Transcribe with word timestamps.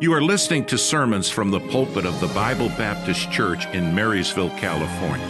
You 0.00 0.12
are 0.12 0.20
listening 0.20 0.64
to 0.66 0.76
sermons 0.76 1.30
from 1.30 1.52
the 1.52 1.60
pulpit 1.60 2.04
of 2.04 2.20
the 2.20 2.26
Bible 2.26 2.68
Baptist 2.70 3.30
Church 3.30 3.66
in 3.66 3.94
Marysville, 3.94 4.50
California. 4.58 5.24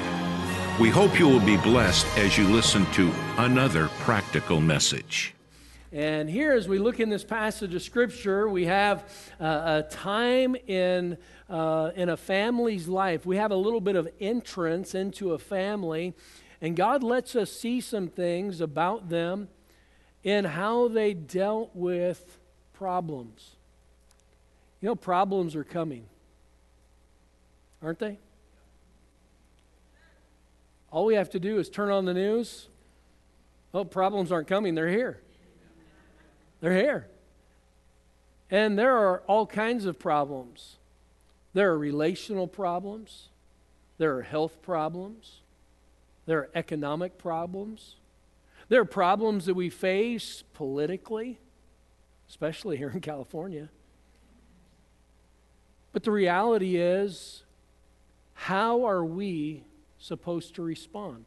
We 0.81 0.89
hope 0.89 1.19
you 1.19 1.29
will 1.29 1.45
be 1.45 1.59
blessed 1.59 2.07
as 2.17 2.39
you 2.39 2.49
listen 2.49 2.87
to 2.92 3.13
another 3.37 3.89
practical 4.00 4.63
message. 4.63 5.35
And 5.92 6.31
here, 6.31 6.55
as 6.55 6.67
we 6.67 6.79
look 6.79 6.99
in 6.99 7.11
this 7.11 7.25
passage 7.25 7.75
of 7.75 7.83
Scripture, 7.83 8.48
we 8.48 8.64
have 8.64 9.05
uh, 9.39 9.84
a 9.84 9.90
time 9.90 10.56
in, 10.66 11.18
uh, 11.50 11.90
in 11.94 12.08
a 12.08 12.16
family's 12.16 12.88
life. 12.88 13.26
We 13.26 13.36
have 13.36 13.50
a 13.50 13.56
little 13.56 13.82
bit 13.82 13.96
of 13.96 14.08
entrance 14.18 14.94
into 14.94 15.34
a 15.34 15.38
family, 15.38 16.14
and 16.62 16.74
God 16.74 17.02
lets 17.02 17.36
us 17.36 17.52
see 17.52 17.82
some 17.82 18.08
things 18.08 18.62
about 18.62 19.10
them 19.10 19.48
in 20.22 20.46
how 20.46 20.88
they 20.88 21.12
dealt 21.12 21.70
with 21.74 22.40
problems. 22.72 23.56
You 24.85 24.91
know, 24.91 24.96
problems 24.96 25.57
are 25.57 25.64
coming, 25.64 26.05
aren't 27.83 28.01
they? 28.01 28.19
All 30.91 31.06
we 31.06 31.15
have 31.15 31.30
to 31.30 31.41
do 31.41 31.59
is 31.59 31.70
turn 31.70 31.88
on 31.91 32.05
the 32.05 32.12
news. 32.12 32.69
Oh, 33.73 33.87
problems 33.87 34.30
aren't 34.30 34.47
coming, 34.47 34.75
they're 34.75 34.91
here. 34.91 35.23
They're 36.61 36.77
here. 36.77 37.09
And 38.51 38.78
there 38.78 38.95
are 38.95 39.20
all 39.20 39.47
kinds 39.47 39.87
of 39.87 39.98
problems. 39.98 40.77
There 41.55 41.70
are 41.70 41.78
relational 41.78 42.47
problems, 42.47 43.30
there 43.97 44.14
are 44.19 44.23
health 44.23 44.61
problems, 44.61 45.41
there 46.27 46.41
are 46.41 46.51
economic 46.55 47.16
problems, 47.16 47.97
there 48.69 48.83
are 48.83 48.84
problems 48.84 49.47
that 49.47 49.55
we 49.55 49.70
face 49.70 50.45
politically, 50.53 51.39
especially 52.28 52.77
here 52.77 52.91
in 52.91 53.01
California. 53.01 53.70
But 55.95 56.03
the 56.03 56.11
reality 56.11 56.77
is, 56.77 57.45
how 58.34 58.84
are 58.84 59.05
we 59.05 59.62
supposed 59.97 60.56
to 60.56 60.62
respond? 60.62 61.27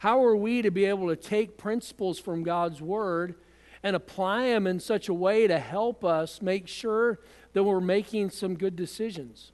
How 0.00 0.24
are 0.24 0.34
we 0.36 0.60
to 0.60 0.72
be 0.72 0.86
able 0.86 1.08
to 1.08 1.16
take 1.16 1.56
principles 1.56 2.18
from 2.18 2.42
God's 2.42 2.82
Word 2.82 3.36
and 3.84 3.94
apply 3.94 4.48
them 4.48 4.66
in 4.66 4.80
such 4.80 5.08
a 5.08 5.14
way 5.14 5.46
to 5.46 5.60
help 5.60 6.04
us 6.04 6.42
make 6.42 6.66
sure 6.66 7.20
that 7.52 7.62
we're 7.62 7.80
making 7.80 8.30
some 8.30 8.56
good 8.56 8.74
decisions? 8.74 9.52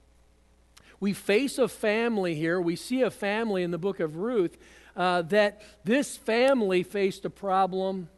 We 0.99 1.13
face 1.13 1.59
a 1.59 1.69
family 1.69 2.35
here. 2.35 2.59
We 2.59 2.75
see 2.75 3.03
a 3.03 3.11
family 3.11 3.63
in 3.63 3.71
the 3.71 3.77
book 3.77 4.01
of 4.01 4.17
Ruth 4.17 4.57
uh, 4.97 5.23
that 5.23 5.61
this 5.85 6.17
family 6.17 6.83
faced 6.85 7.27
a 7.27 7.31
problem 7.31 8.09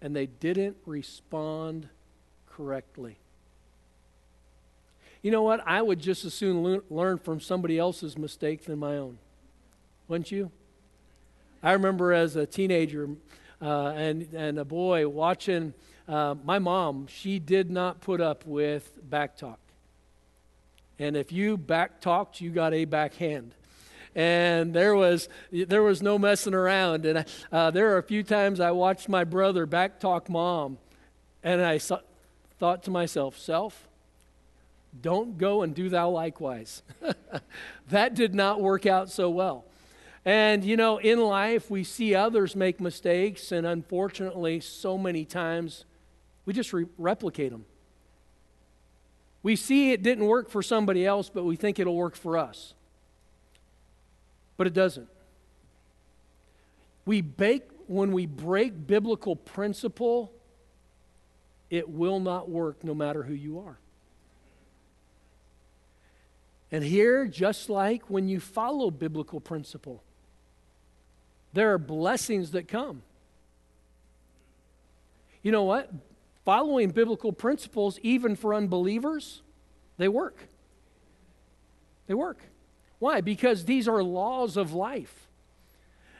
and 0.00 0.16
they 0.16 0.26
didn't 0.26 0.76
respond 0.86 1.88
correctly. 2.48 3.18
You 5.22 5.30
know 5.30 5.42
what? 5.42 5.62
I 5.66 5.80
would 5.80 6.00
just 6.00 6.24
as 6.24 6.34
soon 6.34 6.82
learn 6.90 7.18
from 7.18 7.40
somebody 7.40 7.78
else's 7.78 8.18
mistake 8.18 8.64
than 8.64 8.78
my 8.78 8.96
own. 8.96 9.18
Wouldn't 10.08 10.32
you? 10.32 10.50
I 11.62 11.72
remember 11.72 12.12
as 12.12 12.34
a 12.34 12.44
teenager 12.44 13.08
uh, 13.60 13.88
and, 13.90 14.32
and 14.34 14.58
a 14.58 14.64
boy 14.64 15.08
watching 15.08 15.74
uh, 16.08 16.34
my 16.42 16.58
mom, 16.58 17.06
she 17.06 17.38
did 17.38 17.70
not 17.70 18.00
put 18.00 18.20
up 18.20 18.44
with 18.44 18.98
back 19.08 19.36
talk. 19.36 19.60
And 20.98 21.16
if 21.16 21.30
you 21.30 21.56
back 21.56 22.00
talked, 22.00 22.40
you 22.40 22.50
got 22.50 22.74
a 22.74 22.84
backhand 22.84 23.54
and 24.14 24.74
there 24.74 24.94
was 24.94 25.28
there 25.50 25.82
was 25.82 26.02
no 26.02 26.18
messing 26.18 26.54
around. 26.54 27.06
And 27.06 27.24
uh, 27.50 27.70
there 27.70 27.94
are 27.94 27.98
a 27.98 28.02
few 28.02 28.22
times 28.22 28.60
I 28.60 28.70
watched 28.70 29.08
my 29.08 29.24
brother 29.24 29.66
backtalk 29.66 30.28
mom, 30.28 30.78
and 31.42 31.62
I 31.62 31.78
thought 31.78 32.82
to 32.84 32.90
myself, 32.90 33.38
"Self, 33.38 33.88
don't 35.00 35.38
go 35.38 35.62
and 35.62 35.74
do 35.74 35.88
thou 35.88 36.10
likewise. 36.10 36.82
that 37.88 38.14
did 38.14 38.34
not 38.34 38.60
work 38.60 38.86
out 38.86 39.10
so 39.10 39.30
well. 39.30 39.64
And, 40.24 40.64
you 40.64 40.76
know, 40.76 40.98
in 40.98 41.20
life, 41.20 41.70
we 41.70 41.82
see 41.82 42.14
others 42.14 42.54
make 42.54 42.80
mistakes, 42.80 43.50
and 43.50 43.66
unfortunately, 43.66 44.60
so 44.60 44.96
many 44.96 45.24
times, 45.24 45.84
we 46.46 46.52
just 46.52 46.72
re- 46.72 46.86
replicate 46.96 47.50
them. 47.50 47.64
We 49.42 49.56
see 49.56 49.90
it 49.90 50.02
didn't 50.02 50.26
work 50.26 50.48
for 50.48 50.62
somebody 50.62 51.04
else, 51.04 51.28
but 51.28 51.44
we 51.44 51.56
think 51.56 51.80
it'll 51.80 51.96
work 51.96 52.14
for 52.14 52.38
us. 52.38 52.74
But 54.56 54.68
it 54.68 54.74
doesn't. 54.74 55.08
We 57.04 57.20
bake, 57.20 57.68
when 57.88 58.12
we 58.12 58.26
break 58.26 58.86
biblical 58.86 59.34
principle, 59.34 60.32
it 61.68 61.88
will 61.88 62.20
not 62.20 62.48
work 62.48 62.84
no 62.84 62.94
matter 62.94 63.24
who 63.24 63.34
you 63.34 63.58
are. 63.58 63.78
And 66.72 66.82
here, 66.82 67.26
just 67.26 67.68
like 67.68 68.08
when 68.08 68.28
you 68.28 68.40
follow 68.40 68.90
biblical 68.90 69.40
principle, 69.40 70.02
there 71.52 71.74
are 71.74 71.78
blessings 71.78 72.52
that 72.52 72.66
come. 72.66 73.02
You 75.42 75.52
know 75.52 75.64
what? 75.64 75.92
Following 76.46 76.90
biblical 76.90 77.30
principles, 77.30 77.98
even 78.02 78.34
for 78.34 78.54
unbelievers, 78.54 79.42
they 79.98 80.08
work. 80.08 80.48
They 82.06 82.14
work. 82.14 82.38
Why? 82.98 83.20
Because 83.20 83.66
these 83.66 83.86
are 83.86 84.02
laws 84.02 84.56
of 84.56 84.72
life. 84.72 85.28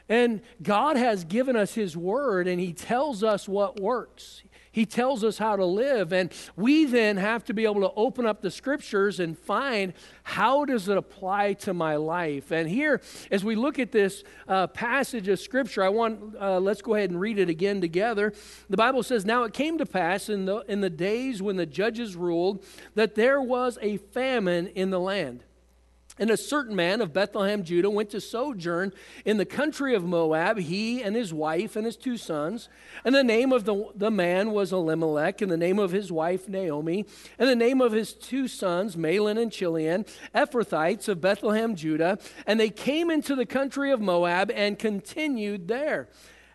And 0.09 0.41
God 0.61 0.97
has 0.97 1.23
given 1.23 1.55
us 1.55 1.73
His 1.73 1.95
Word, 1.95 2.47
and 2.47 2.59
He 2.59 2.73
tells 2.73 3.23
us 3.23 3.47
what 3.47 3.79
works. 3.79 4.43
He 4.73 4.87
tells 4.87 5.23
us 5.23 5.37
how 5.37 5.55
to 5.55 5.63
live. 5.63 6.11
And 6.11 6.33
we 6.55 6.85
then 6.85 7.17
have 7.17 7.45
to 7.45 7.53
be 7.53 7.63
able 7.63 7.81
to 7.81 7.91
open 7.95 8.25
up 8.25 8.41
the 8.41 8.49
scriptures 8.49 9.19
and 9.19 9.37
find 9.37 9.93
how 10.23 10.65
does 10.65 10.89
it 10.89 10.97
apply 10.97 11.53
to 11.53 11.75
my 11.75 11.95
life. 11.95 12.51
And 12.51 12.67
here, 12.67 12.99
as 13.29 13.43
we 13.43 13.55
look 13.55 13.77
at 13.77 13.91
this 13.91 14.23
uh, 14.47 14.65
passage 14.67 15.27
of 15.27 15.39
scripture, 15.39 15.83
I 15.83 15.89
want, 15.89 16.35
uh, 16.41 16.59
let's 16.59 16.81
go 16.81 16.95
ahead 16.95 17.11
and 17.11 17.21
read 17.21 17.37
it 17.37 17.49
again 17.49 17.81
together. 17.81 18.33
The 18.67 18.77
Bible 18.77 19.03
says, 19.03 19.25
Now 19.25 19.43
it 19.43 19.53
came 19.53 19.77
to 19.77 19.85
pass 19.85 20.27
in 20.27 20.45
the, 20.45 20.61
in 20.67 20.81
the 20.81 20.89
days 20.89 21.39
when 21.39 21.55
the 21.55 21.67
judges 21.67 22.15
ruled 22.15 22.65
that 22.95 23.13
there 23.13 23.39
was 23.39 23.77
a 23.79 23.97
famine 23.97 24.67
in 24.67 24.89
the 24.89 24.99
land. 24.99 25.43
And 26.19 26.29
a 26.29 26.37
certain 26.37 26.75
man 26.75 27.01
of 27.01 27.11
Bethlehem, 27.11 27.63
Judah, 27.63 27.89
went 27.89 28.11
to 28.11 28.21
sojourn 28.21 28.93
in 29.25 29.37
the 29.37 29.45
country 29.45 29.95
of 29.95 30.05
Moab, 30.05 30.59
he 30.59 31.01
and 31.01 31.15
his 31.15 31.33
wife 31.33 31.75
and 31.75 31.87
his 31.87 31.97
two 31.97 32.17
sons. 32.17 32.69
And 33.03 33.15
the 33.15 33.23
name 33.23 33.51
of 33.51 33.65
the, 33.65 33.89
the 33.95 34.11
man 34.11 34.51
was 34.51 34.71
Elimelech, 34.71 35.41
and 35.41 35.51
the 35.51 35.57
name 35.57 35.79
of 35.79 35.91
his 35.91 36.11
wife 36.11 36.47
Naomi, 36.47 37.07
and 37.39 37.49
the 37.49 37.55
name 37.55 37.81
of 37.81 37.93
his 37.93 38.13
two 38.13 38.47
sons, 38.47 38.95
Mahlon 38.95 39.41
and 39.41 39.51
Chilion, 39.51 40.05
Ephrathites 40.35 41.07
of 41.07 41.19
Bethlehem, 41.19 41.75
Judah. 41.75 42.19
And 42.45 42.59
they 42.59 42.69
came 42.69 43.09
into 43.09 43.35
the 43.35 43.47
country 43.47 43.91
of 43.91 43.99
Moab 43.99 44.51
and 44.51 44.77
continued 44.77 45.67
there. 45.67 46.09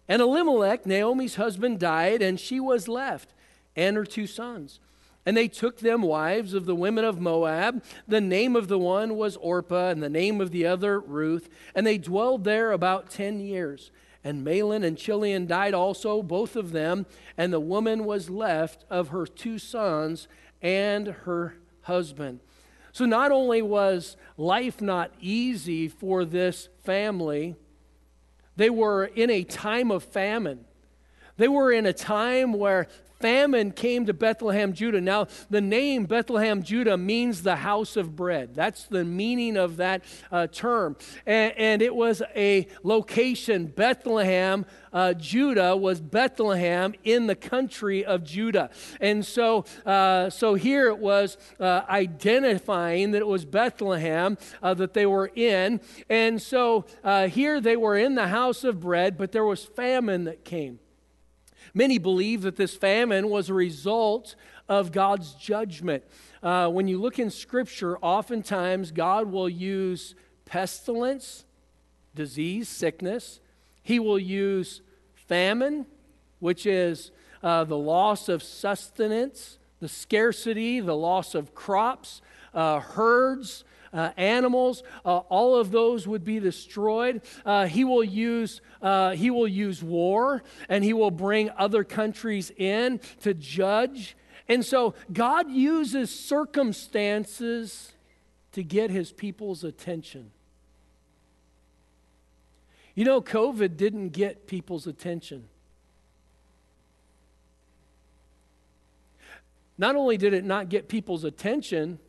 And 0.07 0.23
Elimelech, 0.23 0.87
Naomi's 0.87 1.35
husband, 1.35 1.81
died, 1.81 2.23
and 2.23 2.39
she 2.39 2.61
was 2.61 2.87
left, 2.87 3.35
and 3.75 3.97
her 3.97 4.05
two 4.05 4.29
sons. 4.29 4.79
And 5.27 5.37
they 5.37 5.49
took 5.49 5.81
them 5.81 6.03
wives 6.03 6.55
of 6.55 6.65
the 6.65 6.75
women 6.75 7.05
of 7.05 7.21
Moab. 7.21 7.85
The 8.07 8.21
name 8.21 8.57
of 8.57 8.69
the 8.69 8.79
one 8.79 9.17
was 9.17 9.37
Orpah, 9.37 9.91
and 9.91 10.03
the 10.03 10.09
name 10.09 10.41
of 10.41 10.51
the 10.51 10.67
other 10.67 10.99
Ruth. 10.99 11.51
And 11.75 11.87
they 11.87 11.99
dwelled 11.99 12.45
there 12.45 12.73
about 12.73 13.11
ten 13.11 13.41
years. 13.41 13.91
And 14.25 14.45
Mahlon 14.45 14.85
and 14.85 14.97
Chilion 14.97 15.47
died 15.47 15.75
also, 15.75 16.23
both 16.23 16.57
of 16.57 16.73
them. 16.73 17.07
And 17.37 17.53
the 17.53 17.61
woman 17.61 18.05
was 18.05 18.31
left 18.31 18.85
of 18.89 19.09
her 19.09 19.27
two 19.27 19.59
sons 19.59 20.29
and 20.63 21.09
her 21.09 21.57
husband. 21.83 22.41
So 22.93 23.05
not 23.05 23.31
only 23.31 23.63
was 23.63 24.17
life 24.37 24.81
not 24.81 25.13
easy 25.21 25.89
for 25.89 26.25
this 26.25 26.69
family, 26.85 27.55
they 28.57 28.71
were 28.71 29.05
in 29.05 29.31
a 29.31 29.45
time 29.45 29.91
of 29.91 30.03
famine. 30.03 30.65
They 31.37 31.49
were 31.49 31.71
in 31.71 31.87
a 31.87 31.93
time 31.93 32.53
where 32.53 32.89
famine 33.21 33.73
came 33.73 34.07
to 34.07 34.13
Bethlehem, 34.13 34.73
Judah. 34.73 35.01
Now, 35.01 35.27
the 35.51 35.61
name 35.61 36.05
Bethlehem, 36.05 36.63
Judah 36.63 36.97
means 36.97 37.43
the 37.43 37.57
house 37.57 37.97
of 37.97 38.17
bread. 38.17 38.55
That's 38.55 38.85
the 38.85 39.05
meaning 39.05 39.57
of 39.57 39.77
that 39.79 40.05
uh, 40.31 40.47
term. 40.47 40.97
And, 41.27 41.55
and, 41.57 41.83
it 41.83 41.95
was 41.95 42.23
a 42.35 42.67
location, 42.83 43.67
Bethlehem, 43.67 44.67
uh, 44.93 45.15
Judah 45.15 45.77
was 45.77 46.01
Bethlehem 46.01 46.95
in 47.05 47.27
the 47.27 47.35
country 47.37 48.05
of 48.05 48.25
Judah. 48.25 48.71
And 49.01 49.25
so, 49.25 49.65
uh, 49.87 50.31
so 50.31 50.55
here 50.55 50.89
it 50.89 50.99
was 50.99 51.37
uh, 51.61 51.83
identifying 51.89 53.13
that 53.13 53.19
it 53.19 53.27
was 53.27 53.45
Bethlehem 53.45 54.39
uh, 54.63 54.75
that 54.75 54.95
they 54.95 55.07
were 55.07 55.31
in. 55.35 55.81
And 56.09 56.41
so 56.41 56.85
uh, 57.05 57.29
here 57.29 57.61
they 57.61 57.77
were 57.77 57.97
in 57.97 58.15
the 58.15 58.29
house 58.29 58.65
of 58.65 58.81
bread, 58.81 59.17
but 59.17 59.33
there 59.33 59.45
was 59.45 59.65
famine 59.65 60.25
that 60.25 60.45
came. 60.45 60.81
Many 61.79 61.99
believe 61.99 62.43
that 62.43 62.57
this 62.57 62.75
famine 62.75 63.31
was 63.31 63.49
a 63.49 63.55
result 63.55 64.35
of 64.69 64.91
God's 64.91 65.35
judgment. 65.35 66.03
Uh, 66.43 66.69
when 66.69 66.89
you 66.89 67.01
look 67.01 67.21
in 67.21 67.31
Scripture, 67.31 67.97
oftentimes 67.99 68.91
God 68.91 69.31
will 69.31 69.49
use 69.49 70.17
pestilence, 70.45 71.45
disease, 72.17 72.69
sickness. 72.69 73.39
He 73.81 74.01
will 74.01 74.19
use 74.19 74.83
famine, 75.15 75.87
which 76.41 76.67
is 76.67 77.13
uh, 77.45 77.63
the 77.63 77.79
loss 77.79 78.29
of 78.29 78.43
sustenance 78.43 79.59
the 79.79 79.89
scarcity, 79.89 80.81
the 80.81 80.97
loss 80.97 81.37
of 81.37 81.55
crops, 81.55 82.21
uh, 82.53 82.81
herds, 82.81 83.63
uh, 83.93 84.11
animals, 84.17 84.83
uh, 85.05 85.19
all 85.19 85.57
of 85.57 85.71
those 85.71 86.07
would 86.07 86.25
be 86.25 86.41
destroyed. 86.41 87.23
Uh, 87.45 87.67
he 87.67 87.85
will 87.85 88.05
use 88.05 88.61
uh, 88.81 89.11
he 89.11 89.31
will 89.31 89.49
use 89.49 89.83
war, 89.83 90.43
and 90.69 90.85
he 90.85 90.93
will 90.93 91.11
bring 91.11 91.51
other 91.57 91.85
countries 91.85 92.51
in 92.57 93.01
to 93.21 93.35
judge. 93.35 94.17
And 94.49 94.65
so 94.65 94.95
God 95.13 95.51
uses 95.51 96.11
circumstances 96.11 97.93
to 98.53 98.63
get 98.63 98.91
his 98.91 99.13
people's 99.13 99.65
attention. 99.65 100.31
You 102.95 103.05
know, 103.05 103.21
COVID 103.21 103.77
didn't 103.77 104.09
get 104.09 104.47
people's 104.47 104.87
attention. 104.87 105.49
Not 109.77 109.95
only 109.95 110.17
did 110.17 110.35
it 110.35 110.45
not 110.45 110.69
get 110.69 110.89
people's 110.89 111.23
attention, 111.23 112.01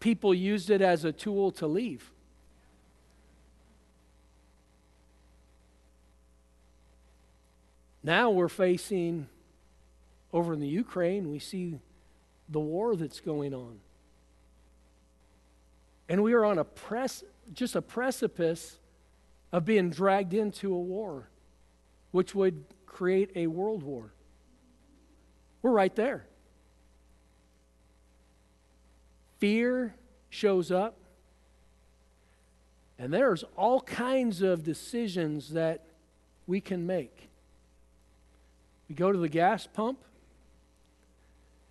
people 0.00 0.34
used 0.34 0.70
it 0.70 0.80
as 0.80 1.04
a 1.04 1.12
tool 1.12 1.50
to 1.52 1.66
leave. 1.66 2.10
Now 8.02 8.30
we're 8.30 8.48
facing, 8.48 9.28
over 10.32 10.54
in 10.54 10.60
the 10.60 10.68
Ukraine, 10.68 11.30
we 11.30 11.38
see 11.38 11.80
the 12.48 12.60
war 12.60 12.96
that's 12.96 13.20
going 13.20 13.52
on. 13.52 13.80
And 16.08 16.22
we 16.22 16.32
are 16.32 16.44
on 16.44 16.58
a 16.58 16.64
press, 16.64 17.22
just 17.52 17.76
a 17.76 17.82
precipice 17.82 18.78
of 19.52 19.64
being 19.64 19.90
dragged 19.90 20.32
into 20.32 20.72
a 20.72 20.78
war, 20.78 21.28
which 22.12 22.34
would 22.34 22.64
create 22.86 23.30
a 23.34 23.46
world 23.46 23.82
war. 23.82 24.12
We're 25.60 25.72
right 25.72 25.94
there. 25.94 26.27
Fear 29.38 29.94
shows 30.30 30.70
up. 30.70 30.96
And 32.98 33.12
there's 33.12 33.44
all 33.56 33.80
kinds 33.80 34.42
of 34.42 34.64
decisions 34.64 35.50
that 35.50 35.84
we 36.46 36.60
can 36.60 36.86
make. 36.86 37.28
We 38.88 38.94
go 38.94 39.12
to 39.12 39.18
the 39.18 39.28
gas 39.28 39.66
pump, 39.66 39.98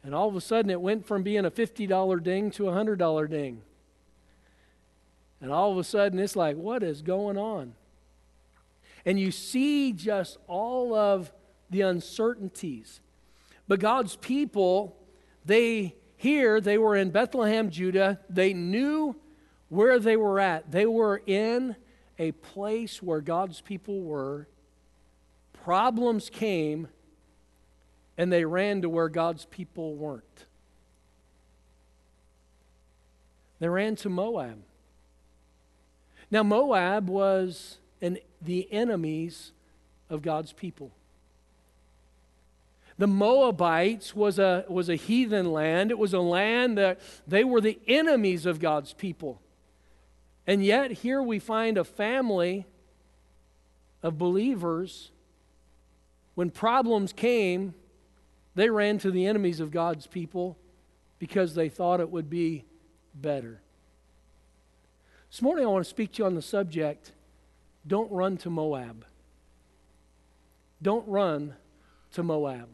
and 0.04 0.16
all 0.16 0.30
of 0.30 0.36
a 0.36 0.42
sudden 0.42 0.72
it 0.72 0.80
went 0.80 1.06
from 1.06 1.24
being 1.24 1.46
a 1.46 1.52
$50 1.52 2.24
ding 2.24 2.52
to 2.52 2.70
a 2.70 2.72
$100 2.72 3.30
ding. 3.30 3.62
And 5.42 5.52
all 5.52 5.72
of 5.72 5.78
a 5.78 5.84
sudden 5.84 6.20
it's 6.20 6.36
like, 6.36 6.56
what 6.56 6.82
is 6.84 7.02
going 7.02 7.38
on? 7.38 7.74
And 9.06 9.20
you 9.20 9.32
see 9.32 9.92
just 9.92 10.38
all 10.48 10.94
of 10.94 11.32
the 11.70 11.82
uncertainties. 11.82 13.02
But 13.68 13.80
God's 13.80 14.16
people, 14.16 14.96
they 15.46 15.96
here, 16.18 16.60
they 16.60 16.80
were 16.80 16.96
in 16.96 17.12
Bethlehem, 17.12 17.70
Judah. 17.70 18.20
They 18.28 18.54
knew 18.54 19.16
where 19.70 20.00
they 20.00 20.18
were 20.18 20.40
at. 20.40 20.72
They 20.72 20.88
were 20.88 21.22
in 21.26 21.76
a 22.18 22.32
place 22.32 23.04
where 23.04 23.22
God's 23.22 23.62
people 23.62 24.02
were. 24.02 24.48
Problems 25.54 26.32
came, 26.32 26.88
and 28.18 28.34
they 28.34 28.46
ran 28.46 28.82
to 28.82 28.90
where 28.90 29.10
God's 29.10 29.46
people 29.46 29.94
weren't. 29.94 30.46
They 33.60 33.70
ran 33.70 33.96
to 33.98 34.10
Moab. 34.10 34.64
Now, 36.32 36.42
Moab 36.42 37.10
was 37.10 37.78
an, 38.02 38.18
the 38.42 38.68
enemies 38.72 39.52
of 40.10 40.24
God's 40.24 40.52
people. 40.52 40.92
The 42.98 43.08
Moabites 43.08 44.16
was 44.16 44.40
a, 44.40 44.66
was 44.68 44.90
a 44.90 44.96
heathen 44.96 45.52
land. 45.52 45.92
It 45.92 46.00
was 46.00 46.14
a 46.14 46.20
land 46.20 46.78
that 46.78 47.00
they 47.28 47.44
were 47.44 47.62
the 47.62 47.80
enemies 47.88 48.46
of 48.46 48.60
God's 48.60 48.94
people. 48.94 49.40
And 50.48 50.64
yet, 50.64 50.92
here 50.92 51.22
we 51.22 51.40
find 51.40 51.78
a 51.78 51.84
family 51.84 52.66
of 54.02 54.18
believers. 54.18 55.12
When 56.34 56.50
problems 56.50 57.14
came, 57.14 57.76
they 58.56 58.70
ran 58.70 58.98
to 59.00 59.12
the 59.12 59.28
enemies 59.28 59.60
of 59.60 59.70
God's 59.70 60.08
people 60.08 60.58
because 61.20 61.54
they 61.54 61.70
thought 61.70 62.00
it 62.00 62.10
would 62.10 62.30
be 62.30 62.66
better. 63.14 63.62
This 65.30 65.42
morning, 65.42 65.66
I 65.66 65.68
want 65.68 65.84
to 65.84 65.90
speak 65.90 66.14
to 66.14 66.24
you 66.24 66.26
on 66.26 66.36
the 66.36 66.42
subject 66.42 67.12
don't 67.86 68.12
run 68.12 68.38
to 68.38 68.50
Moab. 68.50 69.06
Don't 70.82 71.08
run 71.08 71.56
to 72.12 72.24
Moab. 72.24 72.68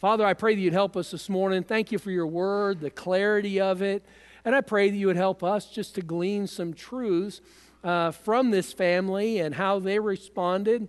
Father, 0.00 0.24
I 0.24 0.32
pray 0.32 0.54
that 0.54 0.60
you'd 0.62 0.72
help 0.72 0.96
us 0.96 1.10
this 1.10 1.28
morning. 1.28 1.62
Thank 1.62 1.92
you 1.92 1.98
for 1.98 2.10
your 2.10 2.26
word, 2.26 2.80
the 2.80 2.88
clarity 2.88 3.60
of 3.60 3.82
it. 3.82 4.02
And 4.46 4.56
I 4.56 4.62
pray 4.62 4.88
that 4.88 4.96
you 4.96 5.08
would 5.08 5.16
help 5.16 5.44
us 5.44 5.70
just 5.70 5.94
to 5.96 6.00
glean 6.00 6.46
some 6.46 6.72
truths 6.72 7.42
uh, 7.84 8.10
from 8.10 8.50
this 8.50 8.72
family 8.72 9.40
and 9.40 9.54
how 9.54 9.78
they 9.78 9.98
responded 9.98 10.88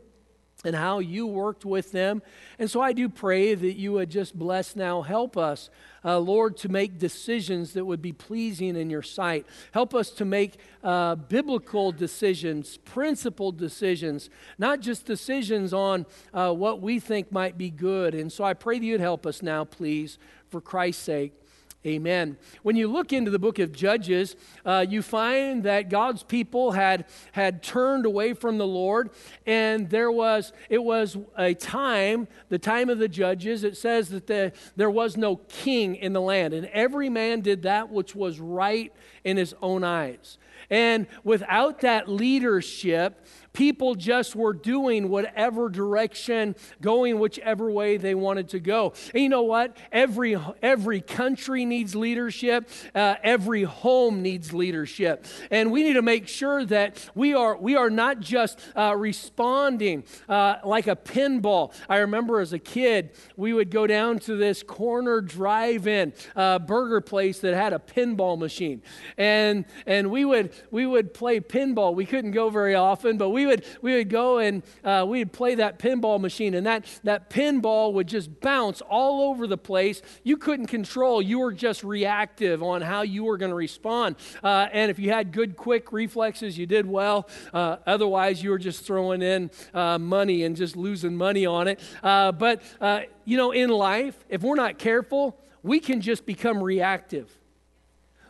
and 0.63 0.75
how 0.75 0.99
you 0.99 1.25
worked 1.25 1.65
with 1.65 1.91
them. 1.91 2.21
And 2.59 2.69
so 2.69 2.81
I 2.81 2.93
do 2.93 3.09
pray 3.09 3.55
that 3.55 3.73
you 3.73 3.93
would 3.93 4.09
just 4.09 4.37
bless 4.37 4.75
now, 4.75 5.01
help 5.01 5.35
us, 5.37 5.69
uh, 6.05 6.19
Lord, 6.19 6.57
to 6.57 6.69
make 6.69 6.99
decisions 6.99 7.73
that 7.73 7.85
would 7.85 8.01
be 8.01 8.11
pleasing 8.13 8.75
in 8.75 8.89
your 8.89 9.01
sight. 9.01 9.45
Help 9.71 9.95
us 9.95 10.11
to 10.11 10.25
make 10.25 10.57
uh, 10.83 11.15
biblical 11.15 11.91
decisions, 11.91 12.77
principled 12.77 13.57
decisions, 13.57 14.29
not 14.57 14.81
just 14.81 15.05
decisions 15.05 15.73
on 15.73 16.05
uh, 16.33 16.53
what 16.53 16.81
we 16.81 16.99
think 16.99 17.31
might 17.31 17.57
be 17.57 17.69
good. 17.69 18.13
And 18.13 18.31
so 18.31 18.43
I 18.43 18.53
pray 18.53 18.77
that 18.77 18.85
you'd 18.85 19.01
help 19.01 19.25
us 19.25 19.41
now, 19.41 19.65
please, 19.65 20.19
for 20.49 20.61
Christ's 20.61 21.03
sake. 21.03 21.33
Amen. 21.83 22.37
When 22.61 22.75
you 22.75 22.87
look 22.87 23.11
into 23.11 23.31
the 23.31 23.39
book 23.39 23.57
of 23.57 23.71
Judges, 23.71 24.35
uh, 24.63 24.85
you 24.87 25.01
find 25.01 25.63
that 25.63 25.89
God's 25.89 26.21
people 26.21 26.73
had, 26.73 27.05
had 27.31 27.63
turned 27.63 28.05
away 28.05 28.35
from 28.35 28.59
the 28.59 28.67
Lord, 28.67 29.09
and 29.47 29.89
there 29.89 30.11
was, 30.11 30.53
it 30.69 30.83
was 30.83 31.17
a 31.35 31.55
time, 31.55 32.27
the 32.49 32.59
time 32.59 32.91
of 32.91 32.99
the 32.99 33.07
judges, 33.07 33.63
it 33.63 33.77
says 33.77 34.09
that 34.09 34.27
the, 34.27 34.53
there 34.75 34.91
was 34.91 35.17
no 35.17 35.37
king 35.37 35.95
in 35.95 36.13
the 36.13 36.21
land, 36.21 36.53
and 36.53 36.67
every 36.67 37.09
man 37.09 37.41
did 37.41 37.63
that 37.63 37.89
which 37.89 38.13
was 38.15 38.39
right 38.39 38.93
in 39.23 39.37
his 39.37 39.55
own 39.59 39.83
eyes. 39.83 40.37
And 40.69 41.07
without 41.23 41.81
that 41.81 42.07
leadership, 42.07 43.25
people 43.53 43.95
just 43.95 44.35
were 44.35 44.53
doing 44.53 45.09
whatever 45.09 45.69
direction, 45.69 46.55
going 46.81 47.19
whichever 47.19 47.69
way 47.71 47.97
they 47.97 48.15
wanted 48.15 48.49
to 48.49 48.59
go. 48.59 48.93
And 49.13 49.23
you 49.23 49.29
know 49.29 49.43
what? 49.43 49.77
Every, 49.91 50.37
every 50.61 51.01
country 51.01 51.65
needs 51.65 51.95
leadership, 51.95 52.69
uh, 52.95 53.15
every 53.23 53.63
home 53.63 54.21
needs 54.21 54.53
leadership. 54.53 55.25
And 55.49 55.71
we 55.71 55.83
need 55.83 55.93
to 55.93 56.01
make 56.01 56.27
sure 56.27 56.65
that 56.65 57.09
we 57.15 57.33
are, 57.33 57.57
we 57.57 57.75
are 57.75 57.89
not 57.89 58.19
just 58.19 58.59
uh, 58.75 58.95
responding 58.95 60.03
uh, 60.29 60.57
like 60.63 60.87
a 60.87 60.95
pinball. 60.95 61.73
I 61.89 61.97
remember 61.97 62.39
as 62.39 62.53
a 62.53 62.59
kid, 62.59 63.11
we 63.35 63.53
would 63.53 63.71
go 63.71 63.87
down 63.87 64.19
to 64.19 64.35
this 64.35 64.63
corner 64.63 65.21
drive 65.21 65.87
in 65.87 66.13
uh, 66.35 66.59
burger 66.59 67.01
place 67.01 67.39
that 67.39 67.53
had 67.53 67.73
a 67.73 67.79
pinball 67.79 68.37
machine. 68.37 68.81
And, 69.17 69.65
and 69.85 70.09
we, 70.09 70.25
would, 70.25 70.53
we 70.71 70.85
would 70.85 71.13
play 71.13 71.39
pinball. 71.39 71.95
We 71.95 72.05
couldn't 72.05 72.31
go 72.31 72.49
very 72.49 72.75
often, 72.75 73.17
but 73.17 73.29
we 73.29 73.40
we 73.41 73.47
would, 73.47 73.65
we 73.81 73.95
would 73.95 74.09
go 74.09 74.37
and 74.37 74.61
uh, 74.83 75.05
we 75.07 75.19
would 75.19 75.31
play 75.33 75.55
that 75.55 75.79
pinball 75.79 76.19
machine, 76.19 76.53
and 76.53 76.65
that, 76.67 76.85
that 77.03 77.29
pinball 77.29 77.93
would 77.93 78.07
just 78.07 78.39
bounce 78.39 78.81
all 78.81 79.29
over 79.29 79.47
the 79.47 79.57
place. 79.57 80.01
You 80.23 80.37
couldn't 80.37 80.67
control, 80.67 81.21
you 81.21 81.39
were 81.39 81.51
just 81.51 81.83
reactive 81.83 82.61
on 82.61 82.81
how 82.81 83.01
you 83.01 83.23
were 83.23 83.37
going 83.37 83.49
to 83.49 83.55
respond. 83.55 84.15
Uh, 84.43 84.67
and 84.71 84.91
if 84.91 84.99
you 84.99 85.11
had 85.11 85.31
good, 85.31 85.57
quick 85.57 85.91
reflexes, 85.91 86.57
you 86.57 86.67
did 86.67 86.85
well. 86.85 87.27
Uh, 87.53 87.77
otherwise, 87.87 88.43
you 88.43 88.51
were 88.51 88.59
just 88.59 88.85
throwing 88.85 89.21
in 89.21 89.49
uh, 89.73 89.97
money 89.97 90.43
and 90.43 90.55
just 90.55 90.75
losing 90.75 91.15
money 91.15 91.45
on 91.45 91.67
it. 91.67 91.79
Uh, 92.03 92.31
but, 92.31 92.61
uh, 92.79 93.01
you 93.25 93.37
know, 93.37 93.51
in 93.51 93.69
life, 93.69 94.15
if 94.29 94.43
we're 94.43 94.55
not 94.55 94.77
careful, 94.77 95.37
we 95.63 95.79
can 95.79 96.01
just 96.01 96.25
become 96.25 96.61
reactive. 96.61 97.27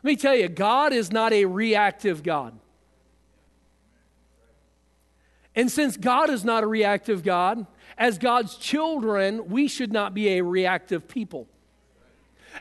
Let 0.04 0.12
me 0.12 0.16
tell 0.16 0.36
you, 0.36 0.48
God 0.48 0.94
is 0.94 1.12
not 1.12 1.34
a 1.34 1.46
reactive 1.46 2.24
God. 2.24 2.58
And 5.56 5.72
since 5.72 5.98
God 5.98 6.30
is 6.30 6.46
not 6.46 6.64
a 6.64 6.68
reactive 6.68 7.24
God, 7.24 7.66
as 7.98 8.18
God's 8.18 8.56
children, 8.56 9.50
we 9.50 9.68
should 9.68 9.92
not 9.92 10.14
be 10.14 10.38
a 10.38 10.44
reactive 10.44 11.08
people. 11.08 11.48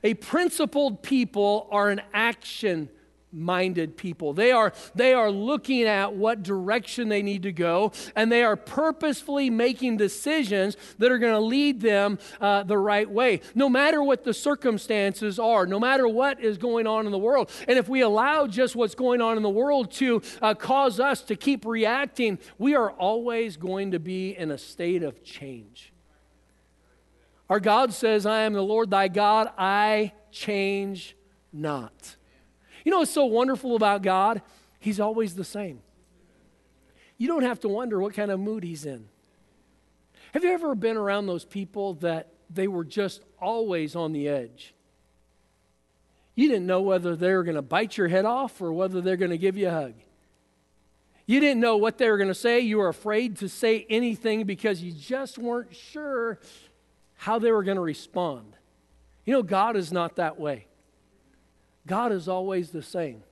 A 0.03 0.15
principled 0.15 1.03
people 1.03 1.69
are 1.71 1.91
an 1.91 2.01
action 2.13 2.89
minded 3.33 3.97
people. 3.97 4.33
They 4.33 4.53
are, 4.53 4.73
they 4.95 5.15
are 5.15 5.31
looking 5.31 5.85
at 5.85 6.15
what 6.15 6.43
direction 6.43 7.09
they 7.09 7.23
need 7.23 7.43
to 7.45 7.53
go, 7.53 7.93
and 8.17 8.31
they 8.31 8.43
are 8.43 8.57
purposefully 8.57 9.51
making 9.51 9.97
decisions 9.97 10.77
that 10.99 11.13
are 11.13 11.19
going 11.19 11.35
to 11.35 11.41
lead 11.41 11.81
them 11.81 12.19
uh, 12.41 12.63
the 12.63 12.79
right 12.79 13.09
way, 13.09 13.41
no 13.55 13.69
matter 13.69 14.03
what 14.03 14.25
the 14.25 14.35
circumstances 14.35 15.39
are, 15.39 15.67
no 15.67 15.79
matter 15.79 16.09
what 16.09 16.41
is 16.41 16.59
going 16.59 16.87
on 16.87 17.07
in 17.07 17.13
the 17.13 17.19
world. 17.19 17.51
And 17.69 17.79
if 17.79 17.89
we 17.89 18.01
allow 18.01 18.47
just 18.47 18.77
what's 18.77 18.95
going 18.95 19.21
on 19.21 19.37
in 19.37 19.43
the 19.43 19.51
world 19.51 19.93
to 19.93 20.23
uh, 20.43 20.55
cause 20.55 21.01
us 21.01 21.23
to 21.23 21.37
keep 21.37 21.65
reacting, 21.65 22.39
we 22.59 22.75
are 22.75 22.91
always 22.91 23.57
going 23.57 23.93
to 23.93 23.99
be 23.99 24.37
in 24.37 24.51
a 24.51 24.59
state 24.59 25.03
of 25.03 25.23
change. 25.23 25.93
Our 27.49 27.61
God 27.61 27.93
says, 27.93 28.27
I 28.27 28.43
am 28.43 28.53
the 28.53 28.63
Lord 28.63 28.91
thy 28.91 29.09
God, 29.09 29.51
I 29.59 30.13
change 30.31 31.17
not. 31.53 32.17
You 32.85 32.91
know 32.91 33.01
what's 33.01 33.11
so 33.11 33.27
wonderful 33.27 33.77
about 33.77 34.03
God? 34.03 34.43
He's 34.79 35.01
always 35.01 35.35
the 35.35 35.45
same. 35.45 35.81
You 37.19 37.29
don't 37.29 37.43
have 37.43 37.61
to 37.61 37.69
wonder 37.69 38.01
what 38.01 38.15
kind 38.15 38.31
of 38.31 38.41
mood 38.41 38.65
he's 38.65 38.87
in. 38.87 39.07
Have 40.33 40.45
you 40.45 40.51
ever 40.51 40.75
been 40.75 40.97
around 40.97 41.27
those 41.27 41.45
people 41.45 41.95
that 41.95 42.29
they 42.49 42.69
were 42.69 42.85
just 42.85 43.23
always 43.41 43.95
on 43.95 44.13
the 44.13 44.29
edge? 44.29 44.75
You 46.35 46.49
didn't 46.49 46.67
know 46.67 46.81
whether 46.81 47.17
they 47.17 47.33
were 47.33 47.43
going 47.43 47.57
to 47.57 47.63
bite 47.63 47.99
your 47.99 48.09
head 48.09 48.25
off 48.25 48.61
or 48.63 48.73
whether 48.73 49.01
they're 49.01 49.17
going 49.17 49.33
to 49.33 49.39
give 49.39 49.57
you 49.57 49.69
a 49.69 49.73
hug. 49.73 49.95
You 51.27 51.41
didn't 51.41 51.61
know 51.61 51.77
what 51.77 51.99
they 51.99 52.09
were 52.11 52.17
going 52.17 52.29
to 52.29 52.35
say. 52.35 52.61
You 52.61 52.79
were 52.79 52.89
afraid 52.89 53.37
to 53.39 53.49
say 53.49 53.87
anything 53.91 54.45
because 54.45 54.83
you 54.83 54.93
just 54.93 55.37
weren't 55.37 55.77
sure 55.77 56.41
how 57.17 57.39
they 57.39 57.53
were 57.53 57.63
going 57.63 57.77
to 57.77 57.83
respond. 57.83 58.57
You 59.27 59.35
know, 59.35 59.43
God 59.43 59.77
is 59.77 59.93
not 59.93 60.17
that 60.17 60.41
way. 60.41 60.67
God 61.91 62.13
is 62.13 62.29
always 62.29 62.71
the 62.71 62.83
same. 62.83 63.25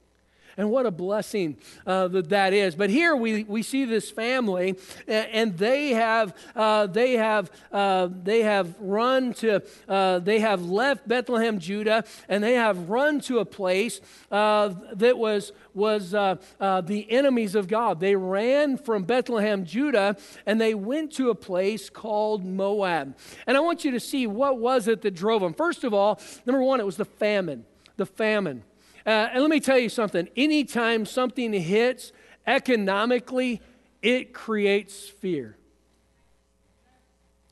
And 0.58 0.72
what 0.72 0.86
a 0.86 0.90
blessing 0.90 1.56
uh, 1.86 2.08
that 2.08 2.30
that 2.30 2.52
is. 2.52 2.74
But 2.74 2.90
here 2.90 3.14
we, 3.14 3.44
we 3.44 3.62
see 3.62 3.84
this 3.84 4.10
family, 4.10 4.76
and 5.06 5.56
they 5.56 5.90
have 5.90 6.34
uh, 6.56 6.88
they 6.88 7.12
have 7.12 7.52
uh, 7.70 8.08
they 8.10 8.42
have 8.42 8.74
run 8.80 9.34
to 9.34 9.62
uh, 9.88 10.18
they 10.18 10.40
have 10.40 10.64
left 10.64 11.06
Bethlehem, 11.06 11.60
Judah, 11.60 12.02
and 12.28 12.42
they 12.42 12.54
have 12.54 12.90
run 12.90 13.20
to 13.20 13.38
a 13.38 13.44
place 13.44 14.00
uh, 14.32 14.74
that 14.94 15.16
was 15.16 15.52
was 15.74 16.12
uh, 16.12 16.34
the 16.58 17.06
enemies 17.08 17.54
of 17.54 17.68
God. 17.68 18.00
They 18.00 18.16
ran 18.16 18.78
from 18.78 19.04
Bethlehem, 19.04 19.64
Judah, 19.64 20.16
and 20.44 20.60
they 20.60 20.74
went 20.74 21.12
to 21.12 21.30
a 21.30 21.36
place 21.36 21.88
called 21.88 22.44
Moab. 22.44 23.16
And 23.46 23.56
I 23.56 23.60
want 23.60 23.84
you 23.84 23.92
to 23.92 24.00
see 24.00 24.26
what 24.26 24.58
was 24.58 24.88
it 24.88 25.02
that 25.02 25.14
drove 25.14 25.42
them. 25.42 25.54
First 25.54 25.84
of 25.84 25.94
all, 25.94 26.20
number 26.46 26.64
one, 26.64 26.80
it 26.80 26.86
was 26.86 26.96
the 26.96 27.04
famine. 27.04 27.64
The 27.98 28.06
famine. 28.06 28.64
Uh, 29.04 29.28
and 29.32 29.42
let 29.42 29.50
me 29.50 29.60
tell 29.60 29.78
you 29.78 29.90
something 29.90 30.28
anytime 30.36 31.04
something 31.04 31.52
hits 31.52 32.12
economically, 32.46 33.60
it 34.00 34.32
creates 34.32 35.06
fear. 35.06 35.56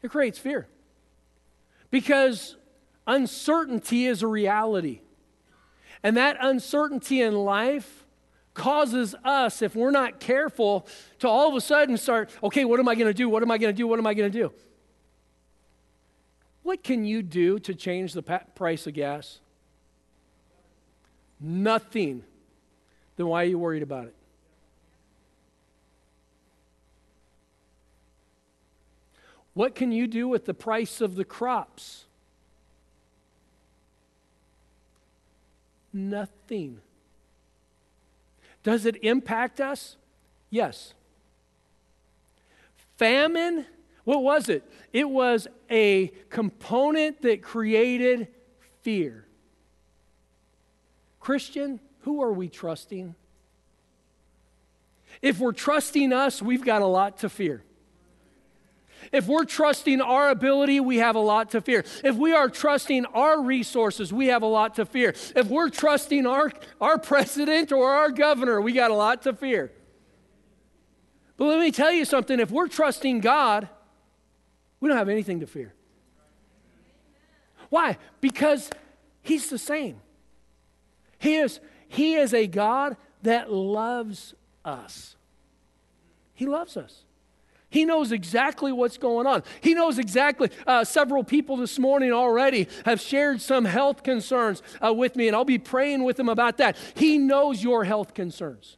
It 0.02 0.10
creates 0.10 0.38
fear. 0.38 0.68
Because 1.90 2.56
uncertainty 3.06 4.06
is 4.06 4.22
a 4.22 4.26
reality. 4.26 5.00
And 6.02 6.16
that 6.16 6.36
uncertainty 6.40 7.20
in 7.20 7.34
life 7.34 8.06
causes 8.54 9.14
us, 9.24 9.62
if 9.62 9.74
we're 9.74 9.90
not 9.90 10.20
careful, 10.20 10.86
to 11.18 11.28
all 11.28 11.48
of 11.48 11.54
a 11.54 11.60
sudden 11.60 11.96
start, 11.96 12.30
okay, 12.42 12.64
what 12.64 12.80
am 12.80 12.88
I 12.88 12.94
going 12.94 13.06
to 13.06 13.14
do? 13.14 13.28
What 13.28 13.42
am 13.42 13.50
I 13.50 13.58
going 13.58 13.74
to 13.74 13.76
do? 13.76 13.86
What 13.86 13.98
am 13.98 14.06
I 14.06 14.14
going 14.14 14.30
to 14.30 14.38
do? 14.38 14.52
What 16.62 16.82
can 16.82 17.04
you 17.04 17.22
do 17.22 17.58
to 17.60 17.74
change 17.74 18.12
the 18.12 18.22
price 18.22 18.86
of 18.86 18.94
gas? 18.94 19.40
Nothing, 21.40 22.22
then 23.16 23.26
why 23.26 23.42
are 23.42 23.46
you 23.46 23.58
worried 23.58 23.82
about 23.82 24.06
it? 24.06 24.14
What 29.54 29.74
can 29.74 29.90
you 29.90 30.06
do 30.06 30.28
with 30.28 30.44
the 30.44 30.54
price 30.54 31.00
of 31.00 31.16
the 31.16 31.24
crops? 31.24 32.04
Nothing. 35.92 36.80
Does 38.62 38.84
it 38.84 39.02
impact 39.02 39.60
us? 39.60 39.96
Yes. 40.50 40.92
Famine, 42.96 43.64
what 44.04 44.22
was 44.22 44.48
it? 44.48 44.62
It 44.92 45.08
was 45.08 45.48
a 45.70 46.08
component 46.28 47.22
that 47.22 47.42
created 47.42 48.28
fear. 48.82 49.25
Christian, 51.26 51.80
who 52.02 52.22
are 52.22 52.32
we 52.32 52.48
trusting? 52.48 53.16
If 55.20 55.40
we're 55.40 55.50
trusting 55.50 56.12
us, 56.12 56.40
we've 56.40 56.64
got 56.64 56.82
a 56.82 56.86
lot 56.86 57.18
to 57.18 57.28
fear. 57.28 57.64
If 59.10 59.26
we're 59.26 59.44
trusting 59.44 60.00
our 60.00 60.30
ability, 60.30 60.78
we 60.78 60.98
have 60.98 61.16
a 61.16 61.20
lot 61.20 61.50
to 61.50 61.60
fear. 61.60 61.84
If 62.04 62.14
we 62.14 62.32
are 62.32 62.48
trusting 62.48 63.06
our 63.06 63.42
resources, 63.42 64.12
we 64.12 64.28
have 64.28 64.42
a 64.42 64.46
lot 64.46 64.76
to 64.76 64.86
fear. 64.86 65.16
If 65.34 65.48
we're 65.48 65.68
trusting 65.68 66.26
our, 66.26 66.52
our 66.80 66.96
president 66.96 67.72
or 67.72 67.90
our 67.90 68.12
governor, 68.12 68.60
we 68.60 68.72
got 68.72 68.92
a 68.92 68.94
lot 68.94 69.22
to 69.22 69.32
fear. 69.32 69.72
But 71.36 71.46
let 71.46 71.58
me 71.58 71.72
tell 71.72 71.90
you 71.90 72.04
something 72.04 72.38
if 72.38 72.52
we're 72.52 72.68
trusting 72.68 73.18
God, 73.18 73.68
we 74.78 74.88
don't 74.88 74.96
have 74.96 75.08
anything 75.08 75.40
to 75.40 75.48
fear. 75.48 75.74
Why? 77.68 77.98
Because 78.20 78.70
He's 79.22 79.50
the 79.50 79.58
same. 79.58 80.00
He 81.18 81.36
is, 81.36 81.60
he 81.88 82.14
is 82.14 82.34
a 82.34 82.46
God 82.46 82.96
that 83.22 83.52
loves 83.52 84.34
us. 84.64 85.16
He 86.34 86.46
loves 86.46 86.76
us. 86.76 87.04
He 87.68 87.84
knows 87.84 88.12
exactly 88.12 88.72
what's 88.72 88.96
going 88.96 89.26
on. 89.26 89.42
He 89.60 89.74
knows 89.74 89.98
exactly. 89.98 90.50
Uh, 90.66 90.84
several 90.84 91.24
people 91.24 91.56
this 91.56 91.78
morning 91.78 92.12
already 92.12 92.68
have 92.84 93.00
shared 93.00 93.40
some 93.40 93.64
health 93.64 94.02
concerns 94.02 94.62
uh, 94.84 94.92
with 94.92 95.16
me, 95.16 95.26
and 95.26 95.36
I'll 95.36 95.44
be 95.44 95.58
praying 95.58 96.04
with 96.04 96.16
them 96.16 96.28
about 96.28 96.58
that. 96.58 96.76
He 96.94 97.18
knows 97.18 97.62
your 97.62 97.84
health 97.84 98.14
concerns. 98.14 98.76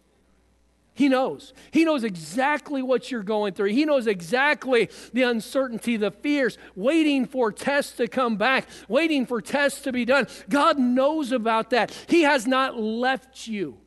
He 0.98 1.08
knows. 1.08 1.52
He 1.70 1.84
knows 1.84 2.02
exactly 2.02 2.82
what 2.82 3.08
you're 3.08 3.22
going 3.22 3.54
through. 3.54 3.68
He 3.68 3.84
knows 3.84 4.08
exactly 4.08 4.90
the 5.12 5.22
uncertainty, 5.22 5.96
the 5.96 6.10
fears, 6.10 6.58
waiting 6.74 7.24
for 7.24 7.52
tests 7.52 7.96
to 7.98 8.08
come 8.08 8.36
back, 8.36 8.66
waiting 8.88 9.24
for 9.24 9.40
tests 9.40 9.82
to 9.82 9.92
be 9.92 10.04
done. 10.04 10.26
God 10.48 10.76
knows 10.76 11.30
about 11.30 11.70
that. 11.70 11.92
He 12.08 12.22
has 12.22 12.48
not 12.48 12.80
left 12.80 13.46
you. 13.46 13.78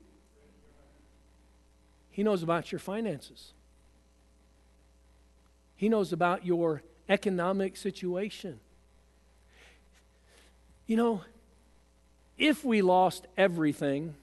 He 2.12 2.24
knows 2.24 2.44
about 2.44 2.72
your 2.72 2.80
finances. 2.80 3.51
He 5.75 5.89
knows 5.89 6.13
about 6.13 6.46
your 6.46 6.82
economic 7.10 7.75
situation. 7.75 8.62
You 10.88 10.96
know, 10.96 11.22
if 12.38 12.63
we 12.63 12.82
lost 12.82 13.27
everything, 13.36 14.15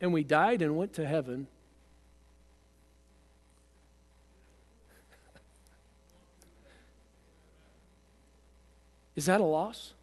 and 0.00 0.12
we 0.12 0.24
died 0.24 0.62
and 0.62 0.76
went 0.76 0.92
to 0.94 1.06
heaven, 1.06 1.46
is 9.16 9.26
that 9.26 9.40
a 9.40 9.44
loss? 9.44 9.94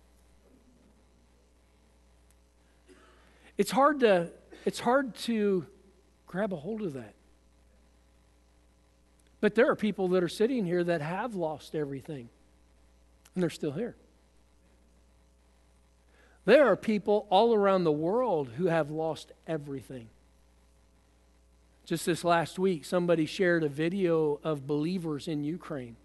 It's 3.58 3.72
hard 3.72 4.00
to 4.00 4.32
it's 4.66 4.80
hard 4.80 5.16
to 5.16 5.66
grab 6.28 6.54
a 6.54 6.56
hold 6.56 6.82
of 6.82 6.94
that. 6.94 7.14
But 9.40 9.56
there 9.56 9.70
are 9.70 9.76
people 9.76 10.08
that 10.10 10.24
are 10.24 10.30
sitting 10.30 10.66
here 10.66 10.84
that 10.84 11.02
have 11.02 11.36
lost 11.36 11.76
everything 11.76 12.30
and 13.34 13.42
they're 13.42 13.50
still 13.50 13.72
here. 13.72 13.96
There 16.46 16.66
are 16.68 16.76
people 16.76 17.28
all 17.30 17.54
around 17.54 17.84
the 17.84 17.92
world 17.92 18.50
who 18.58 18.66
have 18.68 18.90
lost 18.90 19.32
everything. 19.46 20.10
Just 21.86 22.06
this 22.06 22.24
last 22.24 22.58
week, 22.58 22.86
somebody 22.86 23.26
shared 23.26 23.64
a 23.64 23.70
video 23.70 24.40
of 24.44 24.66
believers 24.66 25.28
in 25.28 25.44
Ukraine. 25.44 25.98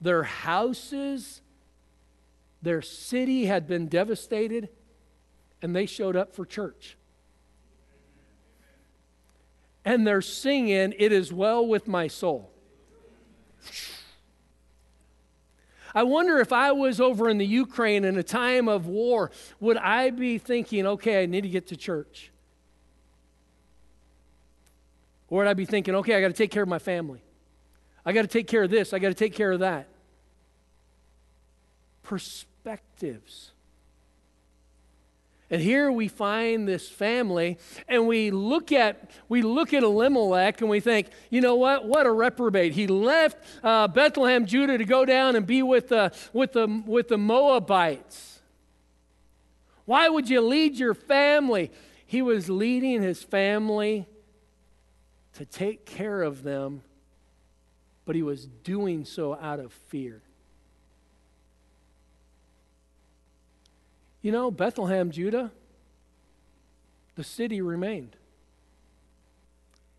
Their 0.00 0.22
houses, 0.22 1.42
their 2.62 2.82
city 2.82 3.46
had 3.46 3.66
been 3.66 3.88
devastated, 3.88 4.68
and 5.60 5.74
they 5.74 5.86
showed 5.86 6.16
up 6.16 6.34
for 6.34 6.46
church. 6.46 6.96
And 9.84 10.06
they're 10.06 10.22
singing, 10.22 10.94
It 10.98 11.12
is 11.12 11.32
well 11.32 11.66
with 11.66 11.86
my 11.86 12.08
soul. 12.08 12.50
I 15.94 16.02
wonder 16.02 16.38
if 16.40 16.52
I 16.52 16.72
was 16.72 17.00
over 17.00 17.28
in 17.28 17.38
the 17.38 17.46
Ukraine 17.46 18.04
in 18.04 18.18
a 18.18 18.22
time 18.22 18.68
of 18.68 18.86
war, 18.86 19.30
would 19.60 19.76
I 19.76 20.10
be 20.10 20.38
thinking, 20.38 20.86
okay, 20.86 21.22
I 21.22 21.26
need 21.26 21.42
to 21.42 21.48
get 21.48 21.68
to 21.68 21.76
church? 21.76 22.32
Or 25.28 25.38
would 25.38 25.46
I 25.46 25.54
be 25.54 25.64
thinking, 25.64 25.94
okay, 25.96 26.16
I 26.16 26.20
got 26.20 26.28
to 26.28 26.34
take 26.34 26.50
care 26.50 26.64
of 26.64 26.68
my 26.68 26.80
family? 26.80 27.22
I 28.04 28.12
got 28.12 28.22
to 28.22 28.28
take 28.28 28.48
care 28.48 28.64
of 28.64 28.70
this, 28.70 28.92
I 28.92 28.98
got 28.98 29.08
to 29.08 29.14
take 29.14 29.34
care 29.34 29.52
of 29.52 29.60
that. 29.60 29.86
Perspectives. 32.02 33.53
And 35.50 35.60
here 35.60 35.92
we 35.92 36.08
find 36.08 36.66
this 36.66 36.88
family, 36.88 37.58
and 37.86 38.08
we 38.08 38.30
look 38.30 38.72
at 38.72 39.10
we 39.28 39.42
look 39.42 39.74
at 39.74 39.82
Elimelech, 39.82 40.60
and 40.62 40.70
we 40.70 40.80
think, 40.80 41.08
you 41.28 41.40
know 41.40 41.54
what? 41.54 41.86
What 41.86 42.06
a 42.06 42.10
reprobate! 42.10 42.72
He 42.72 42.86
left 42.86 43.36
uh, 43.62 43.88
Bethlehem, 43.88 44.46
Judah, 44.46 44.78
to 44.78 44.84
go 44.84 45.04
down 45.04 45.36
and 45.36 45.46
be 45.46 45.62
with 45.62 45.88
the 45.88 46.12
with 46.32 46.52
the 46.52 46.82
with 46.86 47.08
the 47.08 47.18
Moabites. 47.18 48.40
Why 49.84 50.08
would 50.08 50.30
you 50.30 50.40
lead 50.40 50.76
your 50.76 50.94
family? 50.94 51.70
He 52.06 52.22
was 52.22 52.48
leading 52.48 53.02
his 53.02 53.22
family 53.22 54.06
to 55.34 55.44
take 55.44 55.84
care 55.84 56.22
of 56.22 56.42
them, 56.42 56.82
but 58.06 58.16
he 58.16 58.22
was 58.22 58.46
doing 58.46 59.04
so 59.04 59.34
out 59.34 59.60
of 59.60 59.72
fear. 59.72 60.22
You 64.24 64.32
know, 64.32 64.50
Bethlehem, 64.50 65.10
Judah, 65.10 65.52
the 67.14 67.22
city 67.22 67.60
remained. 67.60 68.16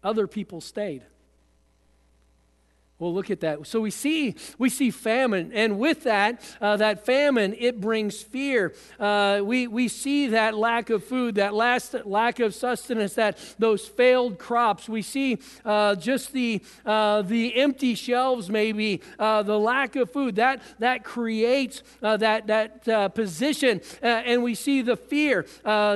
Other 0.04 0.26
people 0.26 0.62
stayed. 0.62 1.04
Well, 2.98 3.14
look 3.14 3.30
at 3.30 3.42
that. 3.42 3.68
So 3.68 3.82
we 3.82 3.92
see 3.92 4.36
we 4.58 4.70
see 4.70 4.90
famine, 4.90 5.52
and 5.54 5.78
with 5.78 6.04
that, 6.04 6.42
uh, 6.62 6.78
that 6.78 7.06
famine 7.06 7.54
it 7.60 7.82
brings 7.82 8.22
fear. 8.22 8.74
Uh, 8.98 9.42
we 9.44 9.68
we 9.68 9.90
see 9.90 10.28
that 10.28 10.58
lack 10.58 10.90
of 10.90 11.04
food, 11.04 11.36
that 11.36 11.54
last 11.54 11.94
lack 12.06 12.40
of 12.40 12.56
sustenance, 12.56 13.16
that 13.16 13.38
those 13.60 13.86
failed 13.86 14.40
crops. 14.40 14.88
We 14.88 15.02
see 15.02 15.40
uh, 15.66 15.96
just 15.96 16.32
the 16.32 16.62
uh, 16.86 17.24
the 17.24 17.58
empty 17.58 17.96
shelves, 17.96 18.50
maybe 18.50 19.02
uh, 19.20 19.44
the 19.44 19.60
lack 19.60 19.98
of 19.98 20.10
food. 20.10 20.38
That 20.38 20.62
that 20.80 21.04
creates 21.04 21.84
uh, 22.02 22.16
that 22.16 22.48
that 22.48 23.14
position, 23.14 23.82
and 24.02 24.42
we 24.42 24.56
see 24.56 24.82
the 24.82 24.96
fear. 24.96 25.46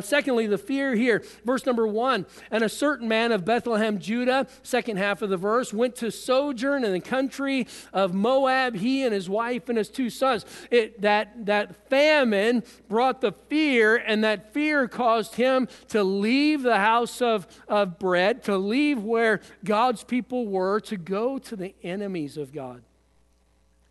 secondly, 0.01 0.47
the 0.47 0.57
fear 0.57 0.95
here, 0.95 1.23
verse 1.45 1.65
number 1.65 1.87
one. 1.87 2.25
And 2.51 2.61
a 2.61 2.69
certain 2.69 3.07
man 3.07 3.31
of 3.31 3.45
Bethlehem, 3.45 3.99
Judah, 3.99 4.47
second 4.63 4.97
half 4.97 5.21
of 5.21 5.29
the 5.29 5.37
verse, 5.37 5.73
went 5.73 5.95
to 5.97 6.11
sojourn 6.11 6.83
in 6.89 6.93
the 6.93 6.98
country 7.01 7.67
of 7.93 8.13
Moab, 8.13 8.75
he 8.75 9.03
and 9.03 9.13
his 9.13 9.29
wife 9.29 9.69
and 9.69 9.77
his 9.77 9.89
two 9.89 10.09
sons. 10.09 10.45
It, 10.71 11.01
that, 11.01 11.45
that 11.45 11.89
famine 11.89 12.63
brought 12.87 13.21
the 13.21 13.31
fear, 13.31 13.95
and 13.95 14.23
that 14.23 14.53
fear 14.53 14.87
caused 14.87 15.35
him 15.35 15.67
to 15.89 16.03
leave 16.03 16.61
the 16.61 16.77
house 16.77 17.21
of, 17.21 17.47
of 17.67 17.99
bread, 17.99 18.43
to 18.43 18.57
leave 18.57 19.03
where 19.03 19.41
God's 19.63 20.03
people 20.03 20.47
were, 20.47 20.79
to 20.81 20.97
go 20.97 21.37
to 21.39 21.55
the 21.55 21.73
enemies 21.83 22.37
of 22.37 22.53
God, 22.53 22.81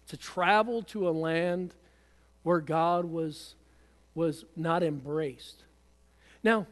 to 0.09 0.17
travel 0.17 0.83
to 0.85 1.09
a 1.09 1.11
land 1.11 1.75
where 2.43 2.61
God 2.61 3.05
was, 3.05 3.55
was 4.15 4.45
not 4.57 4.83
embraced. 4.83 5.65
Now, 6.43 6.67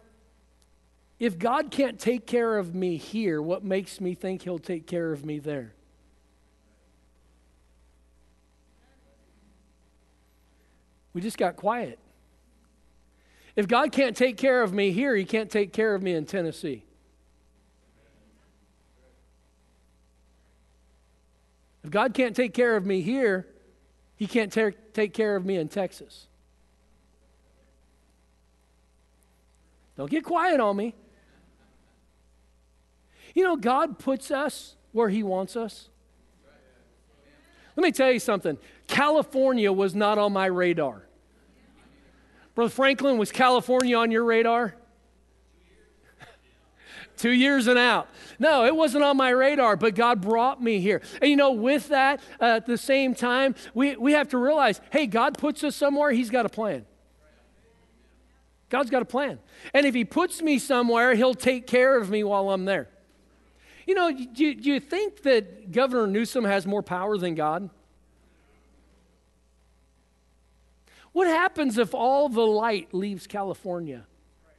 if 1.19 1.39
God 1.39 1.71
can't 1.71 1.99
take 1.99 2.27
care 2.27 2.59
of 2.59 2.75
me 2.75 2.97
here, 2.97 3.41
what 3.41 3.65
makes 3.65 4.01
me 4.01 4.15
think 4.15 4.43
He'll 4.43 4.59
take 4.59 4.87
care 4.87 5.13
of 5.13 5.25
me 5.25 5.39
there? 5.39 5.73
We 11.17 11.23
just 11.23 11.39
got 11.39 11.57
quiet. 11.57 11.99
If 13.57 13.67
God 13.67 13.91
can't 13.91 14.15
take 14.15 14.37
care 14.37 14.63
of 14.63 14.75
me 14.75 14.93
here, 14.93 15.17
He 15.17 15.25
can't 15.25 15.51
take 15.51 15.73
care 15.73 15.95
of 15.95 16.03
me 16.03 16.13
in 16.13 16.27
Tennessee. 16.27 16.85
If 21.83 21.91
God 21.91 22.13
can't 22.13 22.37
take 22.37 22.53
care 22.53 22.77
of 22.77 22.85
me 22.85 23.01
here, 23.01 23.47
He 24.17 24.27
can't 24.27 24.53
take 24.53 25.15
care 25.15 25.37
of 25.37 25.47
me 25.47 25.57
in 25.57 25.69
Texas. 25.69 26.27
Don't 29.97 30.11
get 30.11 30.23
quiet 30.23 30.61
on 30.61 30.77
me. 30.77 30.95
You 33.35 33.43
know, 33.43 33.57
God 33.57 33.99
puts 33.99 34.31
us 34.31 34.77
where 34.93 35.09
He 35.09 35.23
wants 35.23 35.57
us. 35.57 35.89
Let 37.75 37.85
me 37.85 37.93
tell 37.93 38.13
you 38.13 38.21
something 38.21 38.59
California 38.87 39.73
was 39.73 39.95
not 39.95 40.19
on 40.19 40.35
my 40.35 40.45
radar. 40.45 41.06
Brother 42.57 42.71
Franklin, 42.71 43.19
was 43.19 43.31
California 43.31 43.99
on 43.99 44.11
your 44.11 44.25
radar? 44.25 44.75
Two 47.19 47.31
years 47.31 47.67
and 47.67 47.79
out. 47.79 48.09
No, 48.39 48.65
it 48.65 48.75
wasn't 48.75 49.05
on 49.05 49.19
my 49.19 49.29
radar, 49.29 49.77
but 49.77 49.95
God 49.95 50.23
brought 50.23 50.63
me 50.63 50.81
here. 50.81 51.03
And 51.21 51.31
you 51.31 51.37
know, 51.37 51.53
with 51.53 51.89
that, 51.89 52.19
uh, 52.41 52.45
at 52.45 52.67
the 52.67 52.79
same 52.79 53.15
time, 53.15 53.55
we, 53.75 53.95
we 53.97 54.13
have 54.13 54.31
to 54.31 54.39
realize 54.39 54.81
hey, 54.91 55.07
God 55.07 55.37
puts 55.37 55.63
us 55.65 55.77
somewhere, 55.77 56.11
He's 56.13 56.31
got 56.31 56.47
a 56.47 56.49
plan. 56.49 56.87
God's 58.71 58.91
got 58.91 59.03
a 59.03 59.07
plan. 59.07 59.39
And 59.75 59.85
if 59.85 59.95
He 59.95 60.07
puts 60.07 60.41
me 60.41 60.59
somewhere, 60.59 61.15
He'll 61.15 61.35
take 61.35 61.67
care 61.67 61.99
of 61.99 62.09
me 62.09 62.25
while 62.25 62.49
I'm 62.49 62.65
there. 62.65 62.89
You 63.87 63.95
know, 63.95 64.11
do, 64.11 64.55
do 64.55 64.71
you 64.71 64.81
think 64.81 65.23
that 65.25 65.73
Governor 65.73 66.07
Newsom 66.07 66.45
has 66.45 66.67
more 66.67 66.83
power 66.83 67.19
than 67.19 67.35
God? 67.35 67.69
What 71.17 71.29
happens 71.29 71.79
if 71.79 71.95
all 71.95 72.29
the 72.29 72.47
light 72.47 72.93
leaves 72.93 73.27
California 73.27 74.05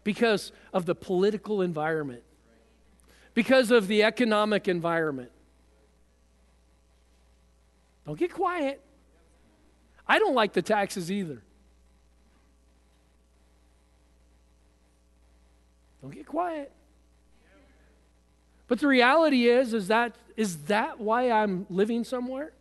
because 0.04 0.52
of 0.74 0.88
the 0.88 0.96
political 0.96 1.62
environment, 1.62 2.24
because 3.36 3.70
of 3.70 3.88
the 3.88 4.02
economic 4.02 4.68
environment? 4.68 5.30
Don't 8.08 8.18
get 8.18 8.34
quiet. 8.34 8.82
I 10.08 10.18
don't 10.18 10.34
like 10.34 10.54
the 10.54 10.64
taxes 10.64 11.12
either. 11.12 11.44
Don't 16.02 16.16
get 16.16 16.26
quiet. 16.26 16.72
But 18.68 18.80
the 18.80 18.88
reality 18.88 19.48
is, 19.48 19.76
is 19.76 19.90
that 19.90 20.16
is 20.36 20.58
that 20.64 21.00
why 21.00 21.30
I'm 21.30 21.68
living 21.70 22.04
somewhere? 22.04 22.52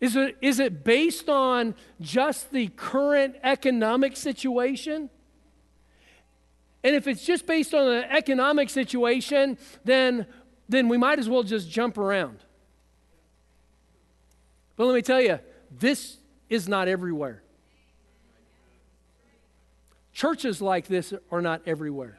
Is 0.00 0.16
it, 0.16 0.36
is 0.40 0.60
it 0.60 0.84
based 0.84 1.28
on 1.28 1.74
just 2.00 2.50
the 2.50 2.68
current 2.68 3.36
economic 3.42 4.16
situation? 4.16 5.10
And 6.82 6.94
if 6.94 7.06
it's 7.06 7.24
just 7.24 7.46
based 7.46 7.72
on 7.74 7.86
the 7.86 8.12
economic 8.12 8.68
situation, 8.68 9.56
then, 9.84 10.26
then 10.68 10.88
we 10.88 10.98
might 10.98 11.18
as 11.18 11.28
well 11.28 11.42
just 11.42 11.70
jump 11.70 11.96
around. 11.96 12.38
But 14.76 14.86
let 14.86 14.94
me 14.94 15.02
tell 15.02 15.20
you, 15.20 15.38
this 15.70 16.18
is 16.50 16.68
not 16.68 16.88
everywhere. 16.88 17.42
Churches 20.12 20.60
like 20.60 20.86
this 20.86 21.12
are 21.30 21.40
not 21.40 21.62
everywhere. 21.66 22.18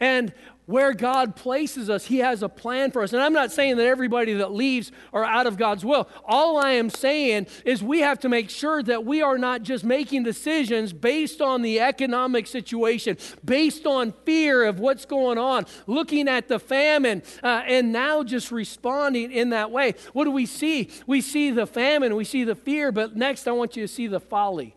And 0.00 0.32
where 0.68 0.92
God 0.92 1.34
places 1.34 1.88
us, 1.88 2.04
He 2.04 2.18
has 2.18 2.42
a 2.42 2.48
plan 2.48 2.90
for 2.90 3.02
us. 3.02 3.14
And 3.14 3.22
I'm 3.22 3.32
not 3.32 3.50
saying 3.50 3.78
that 3.78 3.86
everybody 3.86 4.34
that 4.34 4.52
leaves 4.52 4.92
are 5.14 5.24
out 5.24 5.46
of 5.46 5.56
God's 5.56 5.82
will. 5.82 6.10
All 6.26 6.58
I 6.58 6.72
am 6.72 6.90
saying 6.90 7.46
is 7.64 7.82
we 7.82 8.00
have 8.00 8.20
to 8.20 8.28
make 8.28 8.50
sure 8.50 8.82
that 8.82 9.06
we 9.06 9.22
are 9.22 9.38
not 9.38 9.62
just 9.62 9.82
making 9.82 10.24
decisions 10.24 10.92
based 10.92 11.40
on 11.40 11.62
the 11.62 11.80
economic 11.80 12.46
situation, 12.46 13.16
based 13.42 13.86
on 13.86 14.12
fear 14.26 14.66
of 14.66 14.78
what's 14.78 15.06
going 15.06 15.38
on, 15.38 15.64
looking 15.86 16.28
at 16.28 16.48
the 16.48 16.58
famine, 16.58 17.22
uh, 17.42 17.62
and 17.66 17.90
now 17.90 18.22
just 18.22 18.52
responding 18.52 19.32
in 19.32 19.48
that 19.50 19.70
way. 19.70 19.94
What 20.12 20.24
do 20.24 20.30
we 20.32 20.44
see? 20.44 20.90
We 21.06 21.22
see 21.22 21.50
the 21.50 21.66
famine, 21.66 22.14
we 22.14 22.24
see 22.24 22.44
the 22.44 22.54
fear, 22.54 22.92
but 22.92 23.16
next 23.16 23.48
I 23.48 23.52
want 23.52 23.74
you 23.74 23.84
to 23.84 23.88
see 23.88 24.06
the 24.06 24.20
folly. 24.20 24.76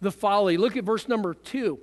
The 0.00 0.12
folly. 0.12 0.56
Look 0.56 0.76
at 0.76 0.84
verse 0.84 1.08
number 1.08 1.34
two 1.34 1.80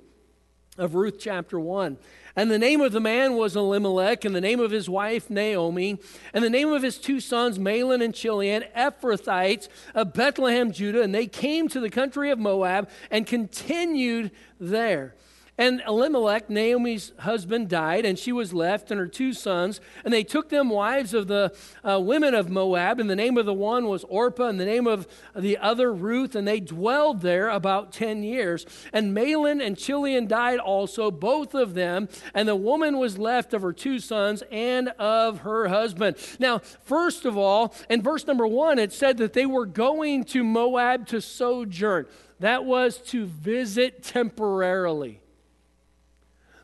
of 0.78 0.94
Ruth 0.94 1.16
chapter 1.18 1.60
1. 1.60 1.98
And 2.34 2.50
the 2.50 2.58
name 2.58 2.80
of 2.80 2.92
the 2.92 3.00
man 3.00 3.36
was 3.36 3.56
Elimelech, 3.56 4.24
and 4.24 4.34
the 4.34 4.40
name 4.40 4.60
of 4.60 4.70
his 4.70 4.88
wife 4.88 5.28
Naomi, 5.28 5.98
and 6.32 6.42
the 6.42 6.50
name 6.50 6.72
of 6.72 6.82
his 6.82 6.98
two 6.98 7.20
sons 7.20 7.58
Mahlon 7.58 8.02
and 8.02 8.14
Chilion, 8.14 8.64
Ephrathites 8.76 9.68
of 9.94 10.14
Bethlehem, 10.14 10.72
Judah. 10.72 11.02
And 11.02 11.14
they 11.14 11.26
came 11.26 11.68
to 11.68 11.80
the 11.80 11.90
country 11.90 12.30
of 12.30 12.38
Moab 12.38 12.88
and 13.10 13.26
continued 13.26 14.30
there. 14.58 15.14
And 15.58 15.82
Elimelech, 15.86 16.48
Naomi's 16.48 17.12
husband, 17.18 17.68
died, 17.68 18.06
and 18.06 18.18
she 18.18 18.32
was 18.32 18.54
left 18.54 18.90
and 18.90 18.98
her 18.98 19.06
two 19.06 19.34
sons. 19.34 19.82
And 20.02 20.12
they 20.12 20.24
took 20.24 20.48
them 20.48 20.70
wives 20.70 21.12
of 21.12 21.28
the 21.28 21.54
uh, 21.84 22.00
women 22.00 22.34
of 22.34 22.48
Moab, 22.48 22.98
and 22.98 23.10
the 23.10 23.16
name 23.16 23.36
of 23.36 23.44
the 23.44 23.52
one 23.52 23.86
was 23.86 24.02
Orpah, 24.04 24.48
and 24.48 24.58
the 24.58 24.64
name 24.64 24.86
of 24.86 25.06
the 25.36 25.58
other 25.58 25.92
Ruth, 25.92 26.34
and 26.34 26.48
they 26.48 26.58
dwelled 26.58 27.20
there 27.20 27.50
about 27.50 27.92
10 27.92 28.22
years. 28.22 28.64
And 28.94 29.14
Mahlon 29.14 29.64
and 29.64 29.76
Chilion 29.76 30.26
died 30.26 30.58
also, 30.58 31.10
both 31.10 31.54
of 31.54 31.74
them, 31.74 32.08
and 32.32 32.48
the 32.48 32.56
woman 32.56 32.98
was 32.98 33.18
left 33.18 33.52
of 33.52 33.60
her 33.60 33.74
two 33.74 33.98
sons 33.98 34.42
and 34.50 34.88
of 34.98 35.40
her 35.40 35.68
husband. 35.68 36.16
Now, 36.38 36.60
first 36.60 37.26
of 37.26 37.36
all, 37.36 37.74
in 37.90 38.00
verse 38.00 38.26
number 38.26 38.46
one, 38.46 38.78
it 38.78 38.92
said 38.92 39.18
that 39.18 39.34
they 39.34 39.46
were 39.46 39.66
going 39.66 40.24
to 40.24 40.42
Moab 40.42 41.06
to 41.08 41.20
sojourn. 41.20 42.06
That 42.40 42.64
was 42.64 42.96
to 43.08 43.26
visit 43.26 44.02
temporarily. 44.02 45.21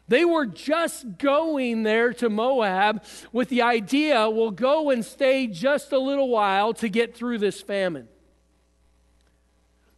They 0.09 0.25
were 0.25 0.47
just 0.47 1.19
going 1.19 1.83
there 1.83 2.13
to 2.15 2.31
Moab 2.31 3.05
with 3.33 3.51
the 3.51 3.63
idea 3.63 4.29
we'll 4.29 4.51
go 4.51 4.91
and 4.91 5.05
stay 5.05 5.47
just 5.47 5.93
a 5.93 5.99
little 5.99 6.29
while 6.29 6.73
to 6.75 6.89
get 6.89 7.15
through 7.15 7.39
this 7.39 7.61
famine. 7.61 8.09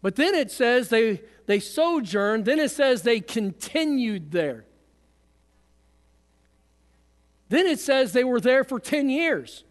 But 0.03 0.17
then 0.17 0.35
it 0.35 0.51
says 0.51 0.89
they, 0.89 1.23
they 1.47 1.61
sojourned, 1.61 2.45
then 2.45 2.59
it 2.59 2.71
says 2.71 3.03
they 3.03 3.21
continued 3.21 4.33
there. 4.33 4.65
Then 7.49 7.67
it 7.67 7.79
says 7.79 8.13
they 8.13 8.25
were 8.25 8.41
there 8.41 8.65
for 8.65 8.81
10 8.81 9.11
years. 9.11 9.65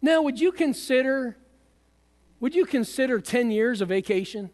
Now, 0.00 0.22
would 0.22 0.40
you 0.40 0.52
consider 0.52 1.36
would 2.40 2.54
you 2.54 2.66
consider 2.66 3.20
10 3.20 3.50
years 3.50 3.80
a 3.80 3.86
vacation? 3.86 4.50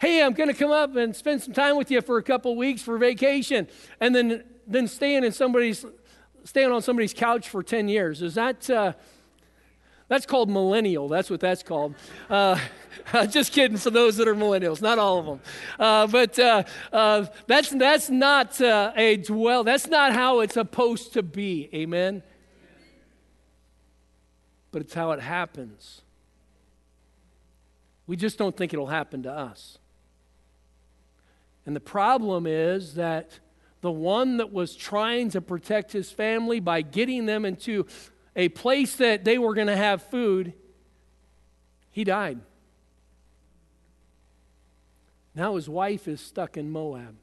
Hey, 0.00 0.22
I'm 0.22 0.32
going 0.32 0.48
to 0.48 0.54
come 0.54 0.70
up 0.70 0.96
and 0.96 1.14
spend 1.14 1.42
some 1.42 1.52
time 1.52 1.76
with 1.76 1.90
you 1.90 2.00
for 2.00 2.18
a 2.18 2.22
couple 2.22 2.56
weeks 2.56 2.82
for 2.82 2.98
vacation, 2.98 3.68
and 4.00 4.14
then 4.14 4.44
then 4.66 4.86
staying 4.86 5.24
in 5.24 5.32
somebody's 5.32 5.84
staying 6.44 6.70
on 6.70 6.82
somebody's 6.82 7.12
couch 7.12 7.48
for 7.48 7.62
10 7.62 7.88
years. 7.88 8.22
Is 8.22 8.34
that 8.34 8.68
uh, 8.70 8.92
That's 10.08 10.24
called 10.24 10.48
millennial. 10.48 11.06
That's 11.08 11.28
what 11.28 11.40
that's 11.40 11.62
called. 11.62 11.94
Uh, 12.30 12.58
just 13.28 13.52
kidding 13.52 13.76
for 13.76 13.90
those 13.90 14.16
that 14.16 14.26
are 14.26 14.34
millennials, 14.34 14.80
not 14.80 14.98
all 14.98 15.18
of 15.18 15.26
them. 15.26 15.40
Uh, 15.78 16.06
but 16.06 16.38
uh, 16.38 16.62
uh, 16.92 17.26
that's, 17.46 17.68
that's 17.70 18.08
not 18.08 18.60
uh, 18.60 18.92
a 18.96 19.18
dwell, 19.18 19.64
that's 19.64 19.86
not 19.86 20.14
how 20.14 20.40
it's 20.40 20.54
supposed 20.54 21.12
to 21.12 21.22
be. 21.22 21.68
Amen? 21.74 22.22
But 24.72 24.82
it's 24.82 24.94
how 24.94 25.12
it 25.12 25.20
happens. 25.20 26.00
We 28.06 28.16
just 28.16 28.38
don't 28.38 28.56
think 28.56 28.72
it'll 28.72 28.86
happen 28.86 29.22
to 29.24 29.32
us. 29.32 29.78
And 31.68 31.76
the 31.76 31.80
problem 31.80 32.46
is 32.46 32.94
that 32.94 33.40
the 33.82 33.92
one 33.92 34.38
that 34.38 34.50
was 34.50 34.74
trying 34.74 35.28
to 35.32 35.42
protect 35.42 35.92
his 35.92 36.10
family 36.10 36.60
by 36.60 36.80
getting 36.80 37.26
them 37.26 37.44
into 37.44 37.86
a 38.34 38.48
place 38.48 38.96
that 38.96 39.22
they 39.26 39.36
were 39.36 39.52
going 39.52 39.66
to 39.66 39.76
have 39.76 40.00
food, 40.00 40.54
he 41.90 42.04
died. 42.04 42.40
Now 45.34 45.56
his 45.56 45.68
wife 45.68 46.08
is 46.08 46.22
stuck 46.22 46.56
in 46.56 46.70
Moab. 46.70 47.14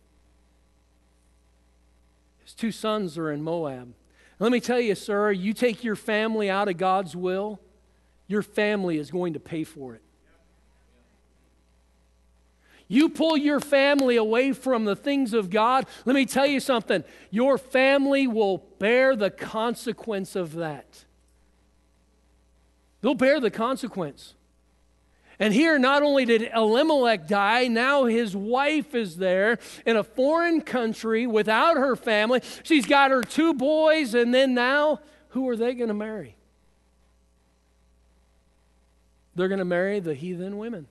His 2.43 2.53
two 2.53 2.71
sons 2.71 3.17
are 3.17 3.31
in 3.31 3.41
Moab. 3.41 3.95
Let 4.37 4.51
me 4.51 4.59
tell 4.59 4.79
you, 4.79 4.93
sir, 4.93 5.31
you 5.31 5.53
take 5.53 5.83
your 5.83 5.95
family 5.95 6.51
out 6.51 6.67
of 6.67 6.77
God's 6.77 7.15
will, 7.15 7.59
your 8.27 8.43
family 8.43 8.99
is 8.99 9.09
going 9.09 9.33
to 9.33 9.39
pay 9.39 9.63
for 9.63 9.95
it. 9.95 10.03
You 12.87 13.09
pull 13.09 13.35
your 13.35 13.59
family 13.59 14.15
away 14.15 14.53
from 14.53 14.85
the 14.85 14.95
things 14.95 15.33
of 15.33 15.49
God, 15.49 15.87
let 16.05 16.13
me 16.13 16.25
tell 16.25 16.45
you 16.45 16.59
something. 16.59 17.03
Your 17.31 17.57
family 17.57 18.27
will 18.27 18.59
bear 18.79 19.15
the 19.15 19.31
consequence 19.31 20.35
of 20.35 20.53
that. 20.55 21.05
They'll 23.01 23.15
bear 23.15 23.39
the 23.39 23.51
consequence. 23.51 24.35
And 25.39 25.53
here, 25.53 25.77
not 25.77 26.01
only 26.01 26.25
did 26.25 26.43
Elimelech 26.43 27.27
die, 27.27 27.67
now 27.67 28.05
his 28.05 28.35
wife 28.35 28.95
is 28.95 29.17
there 29.17 29.57
in 29.85 29.97
a 29.97 30.03
foreign 30.03 30.61
country 30.61 31.27
without 31.27 31.77
her 31.77 31.95
family. 31.95 32.41
She's 32.63 32.85
got 32.85 33.11
her 33.11 33.21
two 33.21 33.53
boys, 33.53 34.13
and 34.13 34.33
then 34.33 34.53
now, 34.53 35.01
who 35.29 35.49
are 35.49 35.57
they 35.57 35.73
going 35.73 35.89
to 35.89 35.93
marry? 35.93 36.37
They're 39.35 39.49
going 39.49 39.59
to 39.59 39.65
marry 39.65 39.99
the 39.99 40.13
heathen 40.13 40.57
women 40.57 40.87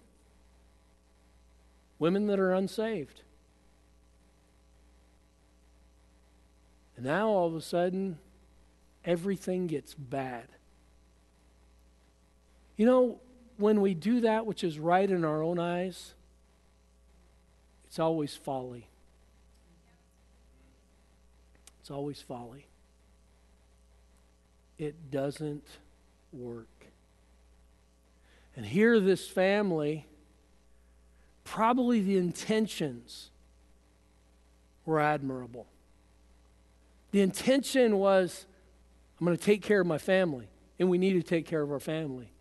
women 2.04 2.26
that 2.26 2.38
are 2.38 2.52
unsaved. 2.52 3.22
And 6.96 7.06
now 7.06 7.28
all 7.28 7.46
of 7.46 7.54
a 7.54 7.62
sudden, 7.62 8.18
everything 9.06 9.66
gets 9.68 9.94
bad. 9.94 10.44
You 12.76 12.84
know, 12.84 13.20
when 13.56 13.80
we 13.80 13.94
do 13.94 14.20
that 14.20 14.44
which 14.44 14.62
is 14.62 14.78
right 14.78 15.10
in 15.10 15.24
our 15.24 15.42
own 15.42 15.58
eyes, 15.58 16.12
it's 17.86 17.98
always 17.98 18.36
folly. 18.36 18.86
It's 21.80 21.90
always 21.90 22.20
folly. 22.20 22.66
It 24.76 25.10
doesn't 25.10 25.66
work. 26.34 26.68
And 28.54 28.66
here, 28.66 29.00
this 29.00 29.26
family 29.26 30.04
probably 31.44 32.00
the 32.00 32.16
intentions 32.16 33.30
were 34.84 35.00
admirable. 35.00 35.66
The 37.12 37.20
intention 37.20 37.98
was, 37.98 38.46
I'm 39.20 39.26
going 39.26 39.36
to 39.36 39.42
take 39.42 39.62
care 39.62 39.80
of 39.80 39.86
my 39.86 39.98
family, 39.98 40.48
and 40.78 40.90
we 40.90 40.98
need 40.98 41.12
to 41.12 41.22
take 41.22 41.46
care 41.46 41.62
of 41.62 41.70
our 41.70 41.80
family. 41.80 42.32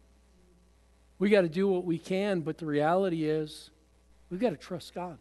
We 1.20 1.30
got 1.30 1.42
to 1.42 1.50
do 1.50 1.68
what 1.68 1.86
we 1.86 2.00
can, 2.00 2.42
but 2.42 2.58
the 2.58 2.66
reality 2.66 3.26
is, 3.26 3.70
we've 4.30 4.40
got 4.40 4.50
to 4.50 4.58
trust 4.58 4.96
God. 4.96 5.18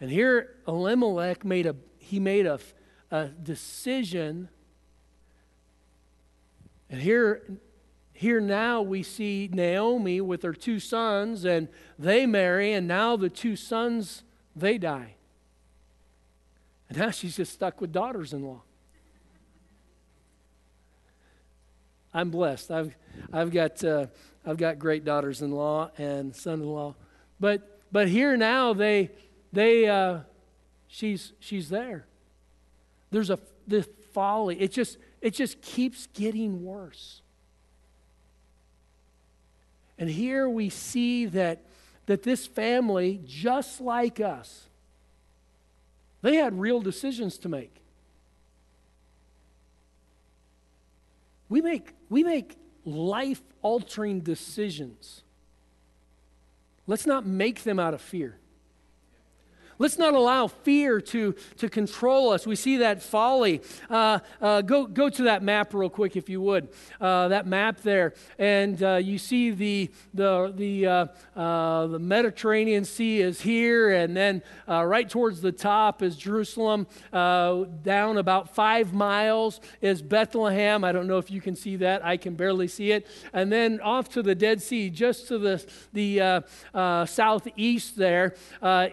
And 0.00 0.10
here, 0.10 0.56
Elimelech 0.66 1.44
made 1.44 1.66
a 1.66 1.76
he 1.98 2.20
made 2.20 2.46
a, 2.46 2.58
a 3.10 3.26
decision. 3.26 4.48
And 6.88 7.02
here, 7.02 7.42
here 8.18 8.40
now 8.40 8.82
we 8.82 9.04
see 9.04 9.48
Naomi 9.52 10.20
with 10.20 10.42
her 10.42 10.52
two 10.52 10.80
sons, 10.80 11.44
and 11.44 11.68
they 11.96 12.26
marry, 12.26 12.72
and 12.72 12.88
now 12.88 13.16
the 13.16 13.30
two 13.30 13.54
sons, 13.54 14.24
they 14.56 14.76
die. 14.76 15.14
And 16.88 16.98
now 16.98 17.12
she's 17.12 17.36
just 17.36 17.52
stuck 17.52 17.80
with 17.80 17.92
daughters 17.92 18.32
in 18.32 18.42
law. 18.42 18.62
I'm 22.12 22.30
blessed. 22.30 22.72
I've, 22.72 22.96
I've, 23.32 23.52
got, 23.52 23.84
uh, 23.84 24.06
I've 24.44 24.56
got 24.56 24.80
great 24.80 25.04
daughters 25.04 25.40
in 25.40 25.52
law 25.52 25.92
and 25.96 26.34
son 26.34 26.54
in 26.54 26.66
law. 26.66 26.96
But, 27.38 27.82
but 27.92 28.08
here 28.08 28.36
now, 28.36 28.72
they, 28.72 29.12
they, 29.52 29.86
uh, 29.86 30.22
she's, 30.88 31.34
she's 31.38 31.68
there. 31.68 32.08
There's 33.12 33.30
a 33.30 33.38
the 33.68 33.84
folly. 34.12 34.60
It 34.60 34.72
just, 34.72 34.98
it 35.20 35.34
just 35.34 35.62
keeps 35.62 36.08
getting 36.08 36.64
worse. 36.64 37.22
And 39.98 40.08
here 40.08 40.48
we 40.48 40.70
see 40.70 41.26
that, 41.26 41.62
that 42.06 42.22
this 42.22 42.46
family, 42.46 43.20
just 43.26 43.80
like 43.80 44.20
us, 44.20 44.68
they 46.22 46.36
had 46.36 46.58
real 46.58 46.80
decisions 46.80 47.38
to 47.38 47.48
make. 47.48 47.74
We 51.48 51.60
make, 51.60 51.94
we 52.08 52.22
make 52.22 52.56
life 52.84 53.42
altering 53.62 54.20
decisions. 54.20 55.22
Let's 56.86 57.06
not 57.06 57.26
make 57.26 57.64
them 57.64 57.78
out 57.78 57.94
of 57.94 58.00
fear. 58.00 58.38
Let's 59.80 59.96
not 59.96 60.14
allow 60.14 60.48
fear 60.48 61.00
to, 61.00 61.36
to 61.58 61.68
control 61.68 62.30
us. 62.30 62.46
We 62.46 62.56
see 62.56 62.78
that 62.78 63.00
folly. 63.00 63.62
Uh, 63.88 64.18
uh, 64.40 64.62
go, 64.62 64.86
go 64.86 65.08
to 65.08 65.22
that 65.24 65.44
map 65.44 65.72
real 65.72 65.88
quick, 65.88 66.16
if 66.16 66.28
you 66.28 66.40
would. 66.40 66.68
Uh, 67.00 67.28
that 67.28 67.46
map 67.46 67.80
there. 67.82 68.14
And 68.40 68.82
uh, 68.82 68.96
you 68.96 69.18
see 69.18 69.52
the, 69.52 69.90
the, 70.12 70.52
the, 70.56 70.86
uh, 70.86 71.06
uh, 71.36 71.86
the 71.86 71.98
Mediterranean 72.00 72.84
Sea 72.84 73.20
is 73.20 73.40
here, 73.40 73.90
and 73.90 74.16
then 74.16 74.42
right 74.66 75.08
towards 75.08 75.40
the 75.40 75.52
top 75.52 76.02
is 76.02 76.16
Jerusalem. 76.16 76.88
down 77.12 78.16
about 78.18 78.54
five 78.54 78.92
miles 78.92 79.60
is 79.80 80.02
Bethlehem. 80.02 80.82
I 80.82 80.90
don't 80.90 81.06
know 81.06 81.18
if 81.18 81.30
you 81.30 81.40
can 81.40 81.54
see 81.54 81.76
that. 81.76 82.04
I 82.04 82.16
can 82.16 82.34
barely 82.34 82.66
see 82.66 82.90
it. 82.90 83.06
And 83.32 83.52
then 83.52 83.80
off 83.80 84.08
to 84.10 84.22
the 84.22 84.34
Dead 84.34 84.60
Sea, 84.60 84.90
just 84.90 85.28
to 85.28 85.38
the, 85.38 85.64
the 85.92 86.44
southeast 87.06 87.96
there, 87.96 88.34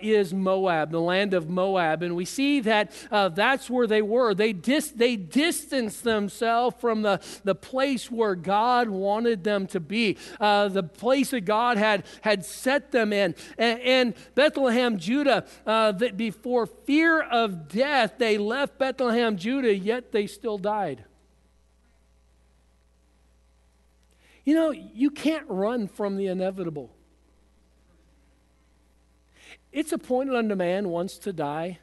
is 0.01 0.31
Moab. 0.31 0.74
Moab, 0.75 0.91
the 0.91 0.99
land 0.99 1.33
of 1.33 1.49
Moab. 1.49 2.03
And 2.03 2.15
we 2.15 2.25
see 2.25 2.59
that 2.61 2.91
uh, 3.11 3.29
that's 3.29 3.69
where 3.69 3.87
they 3.87 4.01
were. 4.01 4.33
They, 4.33 4.53
dis- 4.53 4.91
they 4.91 5.15
distanced 5.15 6.03
themselves 6.03 6.75
from 6.79 7.01
the, 7.01 7.21
the 7.43 7.55
place 7.55 8.11
where 8.11 8.35
God 8.35 8.89
wanted 8.89 9.43
them 9.43 9.67
to 9.67 9.79
be, 9.79 10.17
uh, 10.39 10.67
the 10.69 10.83
place 10.83 11.31
that 11.31 11.41
God 11.41 11.77
had, 11.77 12.05
had 12.21 12.45
set 12.45 12.91
them 12.91 13.13
in. 13.13 13.35
And, 13.57 13.79
and 13.81 14.13
Bethlehem, 14.35 14.97
Judah, 14.97 15.45
uh, 15.65 15.93
that 15.93 16.17
before 16.17 16.65
fear 16.65 17.21
of 17.21 17.67
death, 17.67 18.15
they 18.17 18.37
left 18.37 18.77
Bethlehem, 18.77 19.37
Judah, 19.37 19.73
yet 19.73 20.11
they 20.11 20.27
still 20.27 20.57
died. 20.57 21.05
You 24.43 24.53
know, 24.53 24.69
you 24.71 25.09
can't 25.09 25.45
run 25.47 25.87
from 25.87 26.17
the 26.17 26.27
inevitable. 26.27 26.91
It's 29.75 29.91
appointed 29.91 30.33
unto 30.33 30.55
man 30.55 30.87
once 30.87 31.17
to 31.17 31.33
die, 31.33 31.79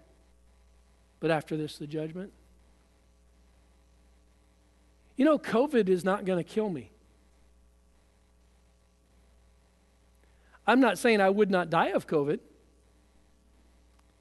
but 1.21 1.31
after 1.31 1.59
this, 1.59 1.77
the 1.77 1.87
judgment. 1.87 2.33
You 5.15 5.27
know, 5.27 5.39
COVID 5.39 5.91
is 5.91 6.03
not 6.03 6.25
going 6.25 6.43
to 6.43 6.51
kill 6.51 6.71
me. 6.71 6.91
I'm 10.67 10.81
not 10.81 10.97
saying 10.97 11.21
I 11.21 11.29
would 11.29 11.51
not 11.51 11.69
die 11.69 11.89
of 11.89 12.07
COVID. 12.07 12.41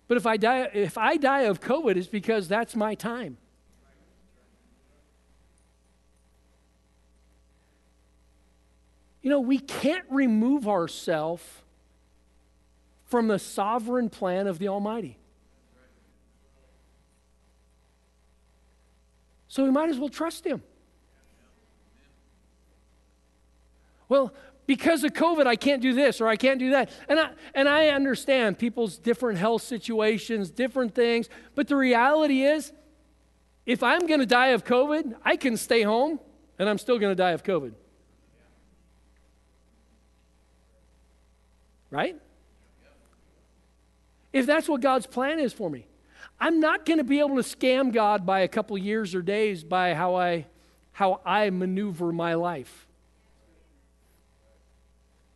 But 0.10 0.18
if 0.18 0.28
I 0.28 0.36
die, 0.36 0.70
if 0.74 0.98
I 0.98 1.16
die 1.16 1.44
of 1.44 1.62
COVID, 1.62 1.96
it's 1.96 2.08
because 2.08 2.50
that's 2.50 2.76
my 2.76 2.94
time. 2.94 3.38
You 9.22 9.30
know, 9.30 9.40
we 9.40 9.60
can't 9.60 10.04
remove 10.10 10.68
ourselves 10.68 11.46
from 13.12 13.28
the 13.28 13.38
sovereign 13.38 14.10
plan 14.10 14.48
of 14.48 14.58
the 14.58 14.70
Almighty. 14.70 15.18
So 19.50 19.66
we 19.66 19.70
might 19.70 19.90
as 19.90 20.00
well 20.00 20.08
trust 20.08 20.46
Him. 20.46 20.64
Well, 24.08 24.34
because 24.66 25.04
of 25.04 25.12
COVID, 25.12 25.46
I 25.46 25.58
can't 25.58 25.82
do 25.82 25.94
this 25.94 26.22
or 26.22 26.30
I 26.30 26.38
can't 26.38 26.58
do 26.58 26.72
that. 26.72 26.90
And 27.10 27.20
I, 27.20 27.32
and 27.54 27.68
I 27.68 27.90
understand 27.90 28.58
people's 28.58 28.98
different 28.98 29.38
health 29.38 29.64
situations, 29.64 30.50
different 30.50 30.96
things, 30.96 31.28
but 31.54 31.68
the 31.68 31.76
reality 31.76 32.44
is, 32.44 32.72
if 33.66 33.84
I'm 33.84 34.08
going 34.08 34.22
to 34.22 34.26
die 34.26 34.48
of 34.48 34.64
COVID, 34.64 35.16
I 35.24 35.36
can 35.36 35.58
stay 35.58 35.82
home 35.82 36.22
and 36.58 36.70
I'm 36.70 36.78
still 36.78 36.98
going 36.98 37.12
to 37.12 37.16
die 37.16 37.32
of 37.32 37.44
COVID. 37.44 37.74
Right? 41.90 42.16
If 44.34 44.46
that's 44.46 44.70
what 44.70 44.82
God's 44.82 45.08
plan 45.08 45.40
is 45.40 45.54
for 45.54 45.70
me, 45.70 45.86
I'm 46.40 46.60
not 46.60 46.86
going 46.86 46.98
to 46.98 47.04
be 47.04 47.20
able 47.20 47.36
to 47.36 47.44
scam 47.44 47.94
God 47.94 48.26
by 48.26 48.40
a 48.42 48.48
couple 48.48 48.78
years 48.78 49.14
or 49.14 49.22
days 49.22 49.64
by 49.64 49.94
how 49.94 50.16
I 50.16 50.48
how 50.94 51.22
I 51.26 51.50
maneuver 51.50 52.12
my 52.12 52.34
life. 52.34 52.88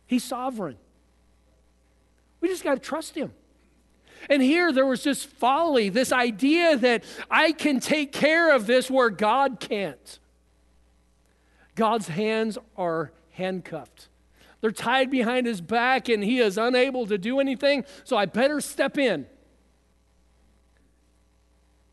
He's 0.06 0.22
sovereign. 0.22 0.76
We 2.40 2.48
just 2.48 2.62
got 2.62 2.74
to 2.74 2.80
trust 2.80 3.14
him. 3.14 3.32
And 4.28 4.42
here 4.42 4.72
there 4.72 4.86
was 4.86 5.02
this 5.02 5.24
folly, 5.24 5.88
this 5.88 6.12
idea 6.12 6.76
that 6.76 7.04
I 7.30 7.52
can 7.52 7.80
take 7.80 8.12
care 8.12 8.54
of 8.54 8.66
this 8.66 8.90
where 8.90 9.10
God 9.10 9.60
can't. 9.60 10.18
God's 11.74 12.08
hands 12.08 12.58
are 12.76 13.12
handcuffed. 13.30 14.08
They're 14.66 14.72
tied 14.72 15.12
behind 15.12 15.46
his 15.46 15.60
back 15.60 16.08
and 16.08 16.24
he 16.24 16.40
is 16.40 16.58
unable 16.58 17.06
to 17.06 17.16
do 17.16 17.38
anything, 17.38 17.84
so 18.02 18.16
I 18.16 18.26
better 18.26 18.60
step 18.60 18.98
in. 18.98 19.24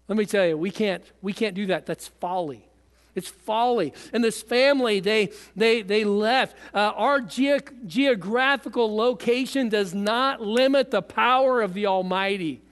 Let 0.08 0.18
me 0.18 0.26
tell 0.26 0.48
you, 0.48 0.58
we 0.58 0.72
can't 0.72 1.04
we 1.22 1.34
can't 1.34 1.54
do 1.54 1.68
that. 1.68 1.86
That's 1.86 2.08
folly. 2.08 2.68
It's 3.14 3.30
folly. 3.30 3.94
And 4.12 4.24
this 4.24 4.42
family, 4.42 5.00
they, 5.02 5.30
they, 5.56 5.84
they 5.84 6.04
left. 6.04 6.58
Uh, 6.74 6.94
our 6.96 7.22
ge- 7.22 7.62
geographical 7.86 8.96
location 8.96 9.70
does 9.70 9.94
not 9.94 10.42
limit 10.42 10.90
the 10.90 11.04
power 11.04 11.62
of 11.62 11.76
the 11.76 11.86
Almighty. 11.86 12.63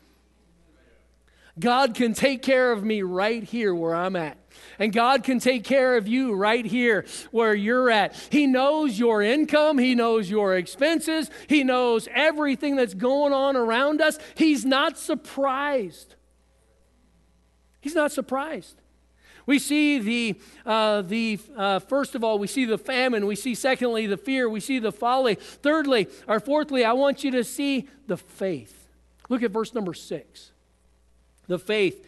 God 1.60 1.96
can 1.96 2.14
take 2.14 2.42
care 2.42 2.72
of 2.72 2.84
me 2.84 3.02
right 3.02 3.44
here 3.44 3.74
where 3.76 3.96
I'm 3.96 4.16
at. 4.16 4.38
And 4.80 4.94
God 4.94 5.24
can 5.24 5.40
take 5.40 5.64
care 5.64 5.98
of 5.98 6.08
you 6.08 6.34
right 6.34 6.66
here 6.66 7.06
where 7.32 7.54
you're 7.54 7.90
at. 7.90 8.16
He 8.30 8.48
knows 8.48 8.98
your 8.98 9.22
income, 9.22 9.78
He 9.78 9.96
knows 9.96 10.30
your 10.30 10.56
expenses, 10.56 11.30
He 11.48 11.64
knows 11.64 12.08
everything 12.14 12.76
that's 12.76 12.94
going 12.94 13.34
on 13.34 13.56
around 13.56 14.02
us. 14.02 14.18
He's 14.36 14.66
not 14.66 14.98
surprised. 14.98 16.16
He's 17.80 17.96
not 17.96 18.12
surprised. 18.12 18.82
We 19.46 19.58
see 19.60 20.00
the, 20.00 20.40
uh, 20.66 21.02
the 21.02 21.40
uh, 21.58 21.80
first 21.80 22.14
of 22.16 22.24
all, 22.24 22.38
we 22.38 22.48
see 22.48 22.66
the 22.66 22.78
famine. 22.78 23.26
We 23.26 23.36
see, 23.36 23.56
secondly, 23.56 24.06
the 24.06 24.18
fear. 24.18 24.48
We 24.48 24.60
see 24.60 24.80
the 24.80 24.92
folly. 24.92 25.36
Thirdly, 25.36 26.08
or 26.28 26.40
fourthly, 26.40 26.86
I 26.86 26.94
want 26.94 27.24
you 27.24 27.32
to 27.32 27.44
see 27.44 27.88
the 28.08 28.18
faith. 28.18 28.88
Look 29.30 29.42
at 29.42 29.52
verse 29.52 29.74
number 29.74 29.94
six. 29.94 30.51
The 31.52 31.60
faith. 31.60 32.08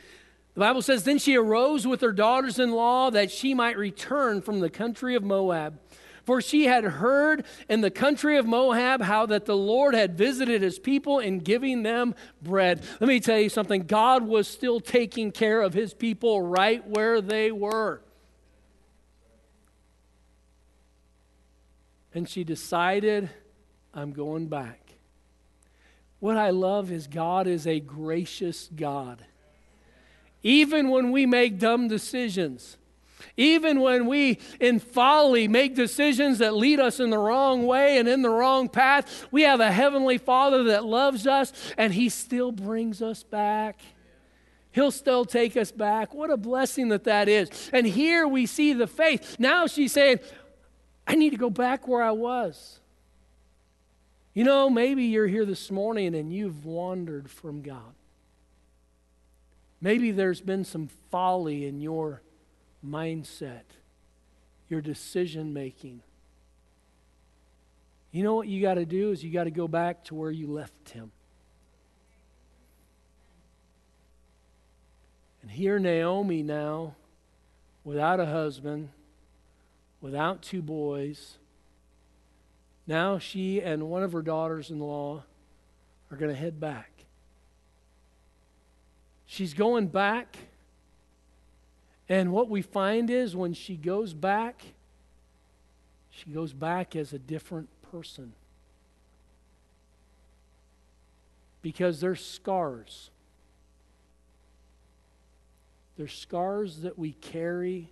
The 0.54 0.62
Bible 0.62 0.82
says, 0.82 1.04
Then 1.04 1.20
she 1.20 1.36
arose 1.36 1.86
with 1.86 2.00
her 2.00 2.14
daughters 2.14 2.60
in 2.60 2.72
law 2.72 3.10
that 3.10 3.30
she 3.30 3.54
might 3.54 3.78
return 3.78 4.42
from 4.42 4.62
the 4.62 4.70
country 4.70 5.16
of 5.16 5.24
Moab. 5.24 5.78
For 6.24 6.40
she 6.40 6.64
had 6.64 6.86
heard 6.86 7.44
in 7.68 7.82
the 7.82 7.92
country 7.92 8.38
of 8.38 8.46
Moab 8.46 9.02
how 9.02 9.26
that 9.26 9.44
the 9.44 9.58
Lord 9.58 9.96
had 9.96 10.18
visited 10.18 10.62
his 10.62 10.80
people 10.80 11.20
in 11.20 11.40
giving 11.40 11.84
them 11.84 12.16
bread. 12.42 12.82
Let 13.02 13.10
me 13.10 13.20
tell 13.20 13.38
you 13.38 13.50
something 13.50 13.84
God 13.84 14.26
was 14.26 14.48
still 14.48 14.80
taking 14.80 15.34
care 15.34 15.62
of 15.62 15.74
his 15.74 15.94
people 15.94 16.42
right 16.42 16.88
where 16.88 17.20
they 17.20 17.52
were. 17.52 18.02
And 22.14 22.30
she 22.30 22.46
decided, 22.46 23.30
I'm 23.94 24.14
going 24.14 24.48
back. 24.48 24.80
What 26.22 26.38
I 26.38 26.52
love 26.52 26.90
is 26.90 27.08
God 27.08 27.48
is 27.48 27.68
a 27.68 27.82
gracious 27.82 28.70
God. 28.74 29.26
Even 30.44 30.90
when 30.90 31.12
we 31.12 31.26
make 31.26 31.58
dumb 31.58 31.88
decisions, 31.88 32.78
even 33.36 33.80
when 33.80 34.06
we, 34.06 34.40
in 34.60 34.80
folly, 34.80 35.48
make 35.48 35.74
decisions 35.74 36.38
that 36.40 36.54
lead 36.54 36.80
us 36.80 37.00
in 37.00 37.10
the 37.10 37.18
wrong 37.18 37.66
way 37.66 37.98
and 37.98 38.08
in 38.08 38.22
the 38.22 38.30
wrong 38.30 38.70
path, 38.70 39.26
we 39.32 39.44
have 39.44 39.60
a 39.60 39.72
Heavenly 39.72 40.18
Father 40.18 40.66
that 40.66 40.86
loves 40.86 41.26
us 41.26 41.52
and 41.78 41.94
He 41.94 42.10
still 42.10 42.52
brings 42.52 43.02
us 43.02 43.24
back. 43.24 43.80
He'll 44.72 44.92
still 44.92 45.24
take 45.24 45.56
us 45.56 45.72
back. 45.72 46.14
What 46.14 46.30
a 46.30 46.38
blessing 46.38 46.90
that 46.90 47.06
that 47.06 47.28
is. 47.30 47.50
And 47.72 47.86
here 47.88 48.28
we 48.28 48.46
see 48.46 48.74
the 48.74 48.88
faith. 48.88 49.38
Now 49.40 49.68
she's 49.68 49.94
saying, 49.94 50.20
I 51.08 51.16
need 51.16 51.32
to 51.32 51.38
go 51.38 51.50
back 51.50 51.88
where 51.88 52.04
I 52.04 52.12
was. 52.12 52.80
You 54.34 54.44
know, 54.44 54.70
maybe 54.70 55.06
you're 55.06 55.28
here 55.28 55.46
this 55.46 55.70
morning 55.70 56.16
and 56.16 56.34
you've 56.34 56.66
wandered 56.66 57.30
from 57.30 57.62
God. 57.62 57.94
Maybe 59.84 60.12
there's 60.12 60.40
been 60.40 60.64
some 60.64 60.88
folly 61.12 61.68
in 61.68 61.82
your 61.82 62.22
mindset, 62.88 63.64
your 64.70 64.80
decision 64.80 65.52
making. 65.52 66.02
You 68.14 68.24
know 68.24 68.34
what 68.34 68.48
you 68.48 68.62
got 68.62 68.76
to 68.76 68.86
do 68.86 69.12
is 69.12 69.26
you 69.26 69.34
got 69.34 69.44
to 69.44 69.52
go 69.52 69.68
back 69.68 70.06
to 70.06 70.16
where 70.16 70.32
you 70.32 70.48
left 70.48 70.92
him. 70.92 71.12
And 75.42 75.52
here 75.52 75.78
Naomi 75.80 76.44
now, 76.44 76.96
without 77.84 78.22
a 78.22 78.26
husband, 78.26 78.88
without 80.00 80.42
two 80.42 80.62
boys, 80.62 81.40
now 82.88 83.20
she 83.20 83.62
and 83.62 83.90
one 83.90 84.04
of 84.04 84.14
her 84.14 84.22
daughters 84.22 84.70
in 84.70 84.80
law 84.80 85.24
are 86.10 86.16
going 86.16 86.32
to 86.32 86.40
head 86.40 86.58
back. 86.58 86.93
She's 89.34 89.56
going 89.56 89.88
back 89.88 90.38
and 92.08 92.32
what 92.32 92.50
we 92.50 92.62
find 92.62 93.10
is 93.10 93.36
when 93.36 93.56
she 93.56 93.76
goes 93.76 94.14
back, 94.14 94.62
she 96.12 96.30
goes 96.30 96.54
back 96.54 96.96
as 96.96 97.14
a 97.14 97.18
different 97.18 97.68
person. 97.92 98.34
Because 101.64 102.00
there's 102.00 102.24
scars. 102.24 103.10
There's 105.98 106.14
scars 106.14 106.82
that 106.82 107.00
we 107.00 107.14
carry 107.14 107.90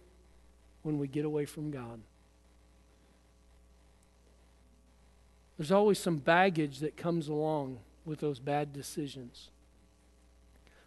when 0.84 1.00
we 1.00 1.08
get 1.08 1.26
away 1.26 1.46
from 1.46 1.72
God. 1.72 2.02
There's 5.58 5.72
always 5.72 5.98
some 5.98 6.18
baggage 6.18 6.78
that 6.82 6.96
comes 6.96 7.28
along 7.28 7.80
with 8.06 8.20
those 8.20 8.38
bad 8.38 8.74
decisions. 8.74 9.50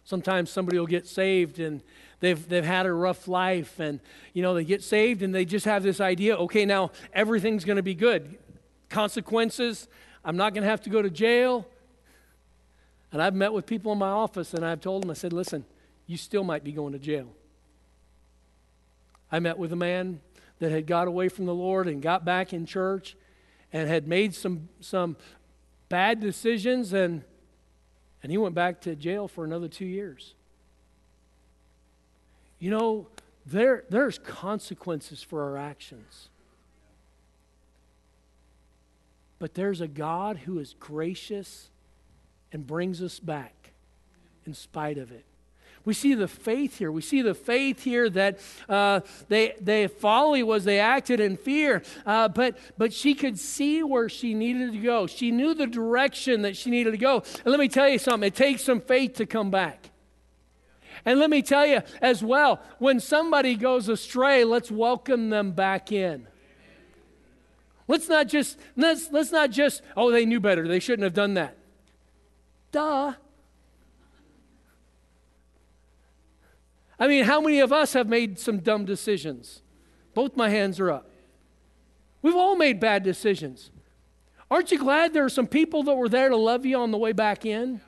Sometimes 0.05 0.51
somebody 0.51 0.77
will 0.77 0.85
get 0.85 1.07
saved 1.07 1.59
and 1.59 1.81
they've, 2.19 2.47
they've 2.47 2.63
had 2.63 2.85
a 2.85 2.93
rough 2.93 3.27
life 3.27 3.79
and, 3.79 3.99
you 4.33 4.43
know, 4.43 4.53
they 4.53 4.63
get 4.63 4.83
saved 4.83 5.23
and 5.23 5.33
they 5.33 5.45
just 5.45 5.65
have 5.65 5.81
this 5.81 5.99
idea 5.99 6.37
okay, 6.37 6.63
now 6.63 6.91
everything's 7.11 7.65
going 7.65 7.77
to 7.77 7.83
be 7.83 7.95
good. 7.95 8.37
Consequences, 8.87 9.87
I'm 10.23 10.37
not 10.37 10.53
going 10.53 10.63
to 10.63 10.69
have 10.69 10.81
to 10.81 10.91
go 10.91 11.01
to 11.01 11.09
jail. 11.09 11.67
And 13.11 13.21
I've 13.21 13.33
met 13.33 13.51
with 13.51 13.65
people 13.65 13.91
in 13.91 13.97
my 13.97 14.09
office 14.09 14.53
and 14.53 14.63
I've 14.63 14.79
told 14.79 15.01
them, 15.01 15.09
I 15.09 15.15
said, 15.15 15.33
listen, 15.33 15.65
you 16.05 16.17
still 16.17 16.43
might 16.43 16.63
be 16.63 16.71
going 16.71 16.93
to 16.93 16.99
jail. 16.99 17.27
I 19.31 19.39
met 19.39 19.57
with 19.57 19.73
a 19.73 19.75
man 19.75 20.19
that 20.59 20.71
had 20.71 20.85
got 20.85 21.07
away 21.07 21.29
from 21.29 21.45
the 21.45 21.53
Lord 21.53 21.87
and 21.87 21.99
got 21.99 22.23
back 22.23 22.53
in 22.53 22.67
church 22.67 23.15
and 23.73 23.89
had 23.89 24.07
made 24.07 24.35
some, 24.35 24.69
some 24.81 25.17
bad 25.89 26.19
decisions 26.19 26.93
and 26.93 27.23
and 28.25 28.31
he 28.31 28.39
went 28.39 28.55
back 28.55 28.81
to 28.81 28.95
jail 28.95 29.27
for 29.27 29.45
another 29.45 29.67
two 29.67 29.85
years. 29.85 30.33
You 32.57 32.71
know, 32.71 33.07
there, 33.45 33.83
there's 33.91 34.17
consequences 34.17 35.21
for 35.21 35.43
our 35.43 35.57
actions. 35.57 36.29
But 39.37 39.53
there's 39.53 39.79
a 39.79 39.87
God 39.87 40.37
who 40.37 40.57
is 40.57 40.73
gracious 40.79 41.69
and 42.51 42.65
brings 42.65 42.99
us 42.99 43.19
back 43.19 43.73
in 44.43 44.55
spite 44.55 44.97
of 44.97 45.11
it. 45.11 45.25
We 45.85 45.93
see 45.93 46.15
the 46.15 46.27
faith 46.27 46.79
here. 46.79 46.91
We 46.91 47.01
see 47.01 47.21
the 47.21 47.35
faith 47.35 47.83
here 47.83 48.09
that 48.09 48.39
uh, 48.67 49.01
they, 49.29 49.53
they 49.61 49.87
folly 49.87 50.41
was 50.41 50.65
they 50.65 50.79
acted 50.79 51.19
in 51.19 51.37
fear, 51.37 51.83
uh, 52.05 52.27
but, 52.27 52.57
but 52.77 52.91
she 52.91 53.13
could 53.13 53.39
see 53.39 53.83
where 53.83 54.09
she 54.09 54.33
needed 54.33 54.73
to 54.73 54.79
go. 54.79 55.05
She 55.05 55.29
knew 55.29 55.53
the 55.53 55.67
direction 55.67 56.41
that 56.41 56.57
she 56.57 56.71
needed 56.71 56.91
to 56.91 56.97
go. 56.97 57.23
And 57.43 57.45
let 57.45 57.59
me 57.59 57.67
tell 57.67 57.87
you 57.87 57.99
something 57.99 58.27
it 58.27 58.35
takes 58.35 58.63
some 58.63 58.81
faith 58.81 59.13
to 59.15 59.27
come 59.27 59.51
back. 59.51 59.91
And 61.05 61.19
let 61.19 61.29
me 61.29 61.43
tell 61.43 61.67
you 61.67 61.81
as 62.01 62.23
well, 62.23 62.59
when 62.79 62.99
somebody 62.99 63.55
goes 63.55 63.87
astray, 63.87 64.43
let's 64.43 64.71
welcome 64.71 65.29
them 65.29 65.51
back 65.51 65.91
in. 65.91 66.25
Let's 67.87 68.09
not 68.09 68.27
just 68.27 68.57
let's, 68.75 69.11
let's 69.11 69.31
not 69.31 69.51
just 69.51 69.83
oh 69.95 70.11
they 70.11 70.25
knew 70.25 70.39
better. 70.39 70.67
They 70.67 70.79
shouldn't 70.79 71.03
have 71.03 71.13
done 71.13 71.35
that. 71.35 71.55
Duh. 72.71 73.13
I 76.99 77.07
mean, 77.07 77.25
how 77.25 77.41
many 77.41 77.59
of 77.59 77.73
us 77.73 77.93
have 77.93 78.07
made 78.07 78.39
some 78.39 78.59
dumb 78.59 78.85
decisions? 78.85 79.61
Both 80.13 80.35
my 80.35 80.49
hands 80.49 80.79
are 80.79 80.91
up. 80.91 81.09
We've 82.21 82.35
all 82.35 82.55
made 82.55 82.79
bad 82.79 83.03
decisions. 83.03 83.69
Aren't 84.49 84.71
you 84.71 84.79
glad 84.79 85.13
there 85.13 85.25
are 85.25 85.29
some 85.29 85.47
people 85.47 85.83
that 85.83 85.95
were 85.95 86.09
there 86.09 86.29
to 86.29 86.37
love 86.37 86.65
you 86.65 86.77
on 86.77 86.91
the 86.91 86.97
way 86.97 87.11
back 87.11 87.45
in? 87.45 87.81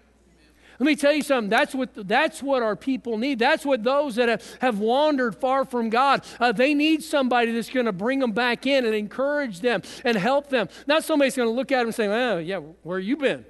Let 0.79 0.85
me 0.85 0.95
tell 0.95 1.13
you 1.13 1.23
something. 1.23 1.49
That's 1.49 1.73
what, 1.73 1.89
that's 2.07 2.43
what 2.43 2.61
our 2.61 2.75
people 2.75 3.17
need. 3.17 3.39
That's 3.39 3.65
what 3.65 3.83
those 3.83 4.15
that 4.15 4.29
have, 4.29 4.57
have 4.61 4.79
wandered 4.79 5.35
far 5.35 5.65
from 5.65 5.89
God, 5.89 6.23
uh, 6.39 6.51
they 6.51 6.75
need 6.75 7.03
somebody 7.03 7.51
that's 7.51 7.69
going 7.69 7.87
to 7.87 7.91
bring 7.91 8.19
them 8.19 8.31
back 8.31 8.67
in 8.67 8.85
and 8.85 8.93
encourage 8.93 9.61
them 9.61 9.81
and 10.03 10.15
help 10.15 10.49
them. 10.49 10.69
Not 10.85 11.03
somebody's 11.03 11.35
going 11.35 11.49
to 11.49 11.53
look 11.53 11.71
at 11.71 11.79
them 11.79 11.87
and 11.87 11.95
say, 11.95 12.07
oh, 12.07 12.37
yeah, 12.37 12.59
where 12.83 12.99
you 12.99 13.17
been? 13.17 13.45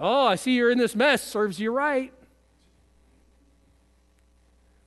Oh, 0.00 0.26
I 0.26 0.36
see 0.36 0.56
you're 0.56 0.70
in 0.70 0.78
this 0.78 0.96
mess. 0.96 1.22
Serves 1.22 1.60
you 1.60 1.70
right. 1.70 2.10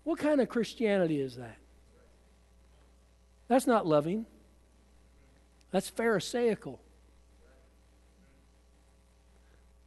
What 0.04 0.18
kind 0.18 0.42
of 0.42 0.50
Christianity 0.50 1.22
is 1.22 1.36
that? 1.36 1.58
That's 3.48 3.68
not 3.68 3.86
loving. 3.86 4.26
That's 5.70 5.88
Pharisaical. 5.88 6.80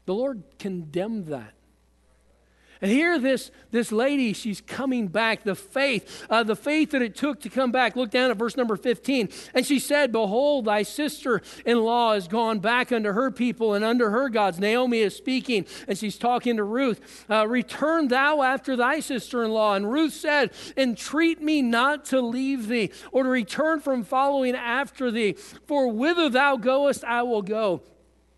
The 0.04 0.14
Lord 0.14 0.44
condemned 0.60 1.26
that. 1.26 1.55
And 2.82 2.90
here, 2.90 3.18
this, 3.18 3.50
this 3.70 3.90
lady, 3.90 4.32
she's 4.32 4.60
coming 4.60 5.08
back. 5.08 5.44
The 5.44 5.54
faith, 5.54 6.26
uh, 6.28 6.42
the 6.42 6.56
faith 6.56 6.90
that 6.90 7.02
it 7.02 7.14
took 7.14 7.40
to 7.40 7.48
come 7.48 7.72
back. 7.72 7.96
Look 7.96 8.10
down 8.10 8.30
at 8.30 8.36
verse 8.36 8.56
number 8.56 8.76
15. 8.76 9.28
And 9.54 9.66
she 9.66 9.78
said, 9.78 10.12
Behold, 10.12 10.66
thy 10.66 10.82
sister 10.82 11.42
in 11.64 11.80
law 11.80 12.12
is 12.12 12.28
gone 12.28 12.58
back 12.58 12.92
unto 12.92 13.12
her 13.12 13.30
people 13.30 13.74
and 13.74 13.84
unto 13.84 14.04
her 14.04 14.28
gods. 14.28 14.58
Naomi 14.58 15.00
is 15.00 15.16
speaking, 15.16 15.66
and 15.88 15.96
she's 15.96 16.18
talking 16.18 16.56
to 16.56 16.64
Ruth. 16.64 17.24
Uh, 17.30 17.46
Return 17.46 18.08
thou 18.08 18.42
after 18.42 18.76
thy 18.76 19.00
sister 19.00 19.42
in 19.42 19.50
law. 19.50 19.74
And 19.74 19.90
Ruth 19.90 20.12
said, 20.12 20.50
Entreat 20.76 21.40
me 21.40 21.62
not 21.62 22.04
to 22.06 22.20
leave 22.20 22.68
thee, 22.68 22.90
or 23.12 23.22
to 23.22 23.28
return 23.28 23.80
from 23.80 24.04
following 24.04 24.54
after 24.54 25.10
thee. 25.10 25.32
For 25.66 25.88
whither 25.88 26.28
thou 26.28 26.56
goest, 26.56 27.04
I 27.04 27.22
will 27.22 27.42
go 27.42 27.82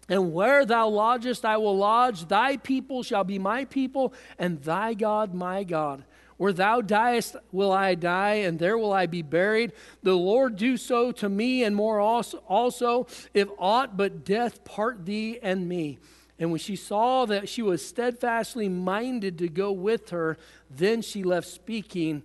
and 0.09 0.33
where 0.33 0.65
thou 0.65 0.89
lodgest, 0.89 1.45
I 1.45 1.59
will 1.59 1.77
lodge. 1.77 2.29
Thy 2.29 2.57
people 2.57 3.03
shall 3.03 3.25
be 3.25 3.39
my 3.39 3.65
people, 3.67 4.15
and 4.39 4.63
thy 4.63 4.95
God 4.95 5.35
my 5.35 5.65
God. 5.65 6.05
Where 6.39 6.53
thou 6.53 6.81
diest, 6.81 7.37
will 7.51 7.73
I 7.73 7.95
die, 7.95 8.35
and 8.35 8.59
there 8.59 8.79
will 8.79 8.93
I 8.93 9.07
be 9.07 9.23
buried. 9.23 9.73
The 10.03 10.15
Lord 10.15 10.57
do 10.57 10.77
so 10.77 11.11
to 11.13 11.29
me, 11.29 11.65
and 11.65 11.75
more 11.75 12.01
also, 12.01 13.07
if 13.35 13.49
aught 13.59 13.97
but 13.97 14.25
death 14.25 14.65
part 14.65 15.05
thee 15.05 15.39
and 15.43 15.69
me. 15.69 15.99
And 16.39 16.53
when 16.53 16.61
she 16.61 16.77
saw 16.77 17.27
that 17.27 17.49
she 17.49 17.63
was 17.63 17.85
steadfastly 17.85 18.69
minded 18.69 19.39
to 19.39 19.49
go 19.49 19.73
with 19.73 20.11
her, 20.11 20.39
then 20.71 21.03
she 21.03 21.25
left 21.25 21.49
speaking 21.49 22.23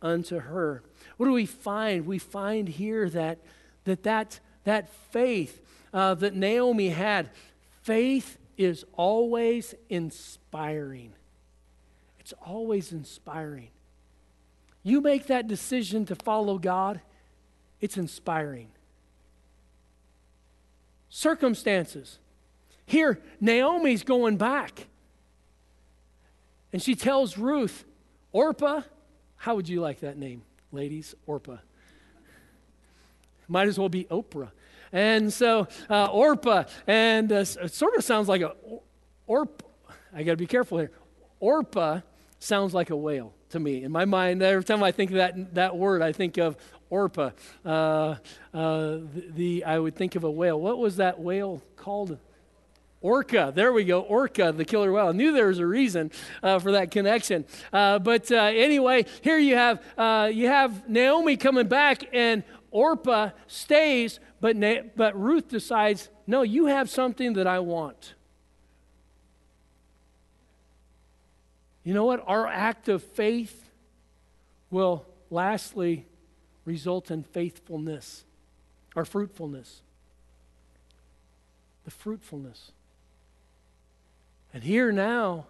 unto 0.00 0.38
her. 0.38 0.82
What 1.16 1.26
do 1.26 1.32
we 1.32 1.46
find? 1.46 2.06
We 2.06 2.18
find 2.18 2.68
here 2.68 3.10
that 3.10 3.38
that, 3.84 4.02
that, 4.04 4.40
that 4.64 4.88
faith 5.10 5.62
uh, 5.92 6.14
that 6.14 6.34
Naomi 6.34 6.90
had. 6.90 7.30
Faith 7.82 8.38
is 8.56 8.84
always 8.94 9.74
inspiring. 9.88 11.12
It's 12.18 12.34
always 12.44 12.92
inspiring. 12.92 13.68
You 14.82 15.00
make 15.00 15.26
that 15.26 15.48
decision 15.48 16.06
to 16.06 16.14
follow 16.14 16.58
God, 16.58 17.00
it's 17.80 17.96
inspiring. 17.96 18.68
Circumstances. 21.08 22.18
Here, 22.84 23.20
Naomi's 23.40 24.04
going 24.04 24.36
back. 24.36 24.86
And 26.72 26.82
she 26.82 26.94
tells 26.94 27.38
Ruth, 27.38 27.84
Orpah, 28.32 28.82
how 29.36 29.56
would 29.56 29.68
you 29.68 29.80
like 29.80 30.00
that 30.00 30.16
name, 30.18 30.42
ladies? 30.72 31.14
Orpah. 31.26 31.58
Might 33.48 33.68
as 33.68 33.78
well 33.78 33.88
be 33.88 34.04
Oprah. 34.04 34.50
And 34.92 35.32
so 35.32 35.68
uh, 35.90 36.06
Orpah, 36.06 36.64
and 36.86 37.32
uh, 37.32 37.36
it 37.36 37.72
sort 37.72 37.96
of 37.96 38.04
sounds 38.04 38.28
like 38.28 38.42
a 38.42 38.54
Orp. 39.28 39.60
I 40.12 40.22
got 40.22 40.32
to 40.32 40.36
be 40.36 40.46
careful 40.46 40.78
here. 40.78 40.90
Orpah 41.40 42.00
sounds 42.38 42.74
like 42.74 42.90
a 42.90 42.96
whale 42.96 43.34
to 43.50 43.60
me. 43.60 43.82
In 43.82 43.92
my 43.92 44.04
mind, 44.04 44.42
every 44.42 44.64
time 44.64 44.82
I 44.82 44.92
think 44.92 45.10
of 45.10 45.16
that, 45.16 45.54
that 45.54 45.76
word, 45.76 46.02
I 46.02 46.12
think 46.12 46.38
of 46.38 46.56
Orpah. 46.90 47.30
Uh, 47.64 48.16
uh, 48.54 48.98
the, 49.34 49.64
I 49.64 49.78
would 49.78 49.96
think 49.96 50.14
of 50.14 50.24
a 50.24 50.30
whale. 50.30 50.60
What 50.60 50.78
was 50.78 50.96
that 50.96 51.20
whale 51.20 51.62
called? 51.76 52.18
Orca. 53.02 53.52
There 53.54 53.72
we 53.72 53.84
go. 53.84 54.00
Orca, 54.00 54.52
the 54.52 54.64
killer 54.64 54.90
whale. 54.90 55.08
I 55.08 55.12
knew 55.12 55.32
there 55.32 55.46
was 55.48 55.58
a 55.58 55.66
reason 55.66 56.10
uh, 56.42 56.58
for 56.58 56.72
that 56.72 56.90
connection. 56.90 57.44
Uh, 57.72 57.98
but 57.98 58.32
uh, 58.32 58.36
anyway, 58.36 59.04
here 59.20 59.38
you 59.38 59.54
have 59.54 59.80
uh, 59.96 60.30
you 60.32 60.48
have 60.48 60.88
Naomi 60.88 61.36
coming 61.36 61.68
back, 61.68 62.08
and 62.12 62.42
Orpah 62.70 63.30
stays, 63.46 64.20
but, 64.40 64.56
Na- 64.56 64.82
but 64.94 65.18
Ruth 65.20 65.48
decides, 65.48 66.08
no, 66.26 66.42
you 66.42 66.66
have 66.66 66.90
something 66.90 67.34
that 67.34 67.46
I 67.46 67.60
want. 67.60 68.14
You 71.84 71.94
know 71.94 72.04
what? 72.04 72.24
Our 72.26 72.46
act 72.46 72.88
of 72.88 73.02
faith 73.02 73.70
will 74.70 75.06
lastly 75.30 76.06
result 76.64 77.10
in 77.10 77.22
faithfulness 77.22 78.24
or 78.94 79.04
fruitfulness. 79.04 79.82
The 81.84 81.90
fruitfulness. 81.92 82.72
And 84.52 84.64
here 84.64 84.90
now, 84.90 85.46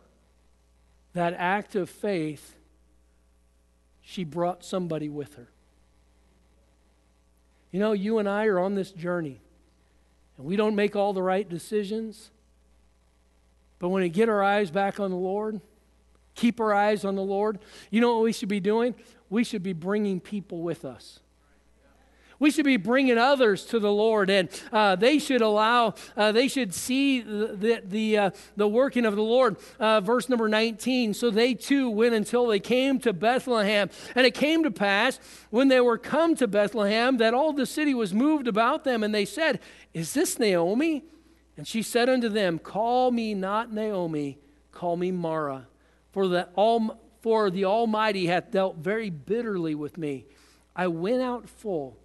that 1.14 1.32
act 1.32 1.74
of 1.74 1.88
faith, 1.88 2.54
she 4.02 4.22
brought 4.22 4.64
somebody 4.64 5.08
with 5.08 5.36
her. 5.36 5.48
You 7.76 7.80
know, 7.80 7.92
you 7.92 8.16
and 8.16 8.26
I 8.26 8.46
are 8.46 8.58
on 8.58 8.74
this 8.74 8.90
journey, 8.90 9.38
and 10.38 10.46
we 10.46 10.56
don't 10.56 10.74
make 10.74 10.96
all 10.96 11.12
the 11.12 11.22
right 11.22 11.46
decisions. 11.46 12.30
But 13.78 13.90
when 13.90 14.02
we 14.02 14.08
get 14.08 14.30
our 14.30 14.42
eyes 14.42 14.70
back 14.70 14.98
on 14.98 15.10
the 15.10 15.16
Lord, 15.18 15.60
keep 16.34 16.58
our 16.58 16.72
eyes 16.72 17.04
on 17.04 17.16
the 17.16 17.22
Lord, 17.22 17.58
you 17.90 18.00
know 18.00 18.14
what 18.14 18.24
we 18.24 18.32
should 18.32 18.48
be 18.48 18.60
doing? 18.60 18.94
We 19.28 19.44
should 19.44 19.62
be 19.62 19.74
bringing 19.74 20.20
people 20.20 20.62
with 20.62 20.86
us. 20.86 21.20
We 22.38 22.50
should 22.50 22.66
be 22.66 22.76
bringing 22.76 23.16
others 23.16 23.64
to 23.66 23.78
the 23.78 23.90
Lord, 23.90 24.28
and 24.28 24.48
uh, 24.70 24.96
they 24.96 25.18
should 25.18 25.40
allow, 25.40 25.94
uh, 26.16 26.32
they 26.32 26.48
should 26.48 26.74
see 26.74 27.20
the, 27.20 27.46
the, 27.46 27.82
the, 27.84 28.18
uh, 28.18 28.30
the 28.56 28.68
working 28.68 29.06
of 29.06 29.16
the 29.16 29.22
Lord. 29.22 29.56
Uh, 29.80 30.00
verse 30.02 30.28
number 30.28 30.48
19 30.48 31.14
So 31.14 31.30
they 31.30 31.54
two 31.54 31.88
went 31.88 32.14
until 32.14 32.46
they 32.46 32.60
came 32.60 32.98
to 33.00 33.12
Bethlehem. 33.12 33.88
And 34.14 34.26
it 34.26 34.34
came 34.34 34.62
to 34.64 34.70
pass, 34.70 35.18
when 35.50 35.68
they 35.68 35.80
were 35.80 35.96
come 35.96 36.34
to 36.36 36.46
Bethlehem, 36.46 37.16
that 37.18 37.32
all 37.32 37.52
the 37.52 37.66
city 37.66 37.94
was 37.94 38.12
moved 38.12 38.48
about 38.48 38.84
them, 38.84 39.02
and 39.02 39.14
they 39.14 39.24
said, 39.24 39.60
Is 39.94 40.12
this 40.12 40.38
Naomi? 40.38 41.04
And 41.56 41.66
she 41.66 41.82
said 41.82 42.10
unto 42.10 42.28
them, 42.28 42.58
Call 42.58 43.10
me 43.10 43.32
not 43.32 43.72
Naomi, 43.72 44.38
call 44.72 44.98
me 44.98 45.10
Mara, 45.10 45.68
for 46.12 46.28
the, 46.28 46.48
all, 46.54 47.00
for 47.22 47.50
the 47.50 47.64
Almighty 47.64 48.26
hath 48.26 48.50
dealt 48.50 48.76
very 48.76 49.08
bitterly 49.08 49.74
with 49.74 49.96
me. 49.96 50.26
I 50.74 50.88
went 50.88 51.22
out 51.22 51.48
full 51.48 51.96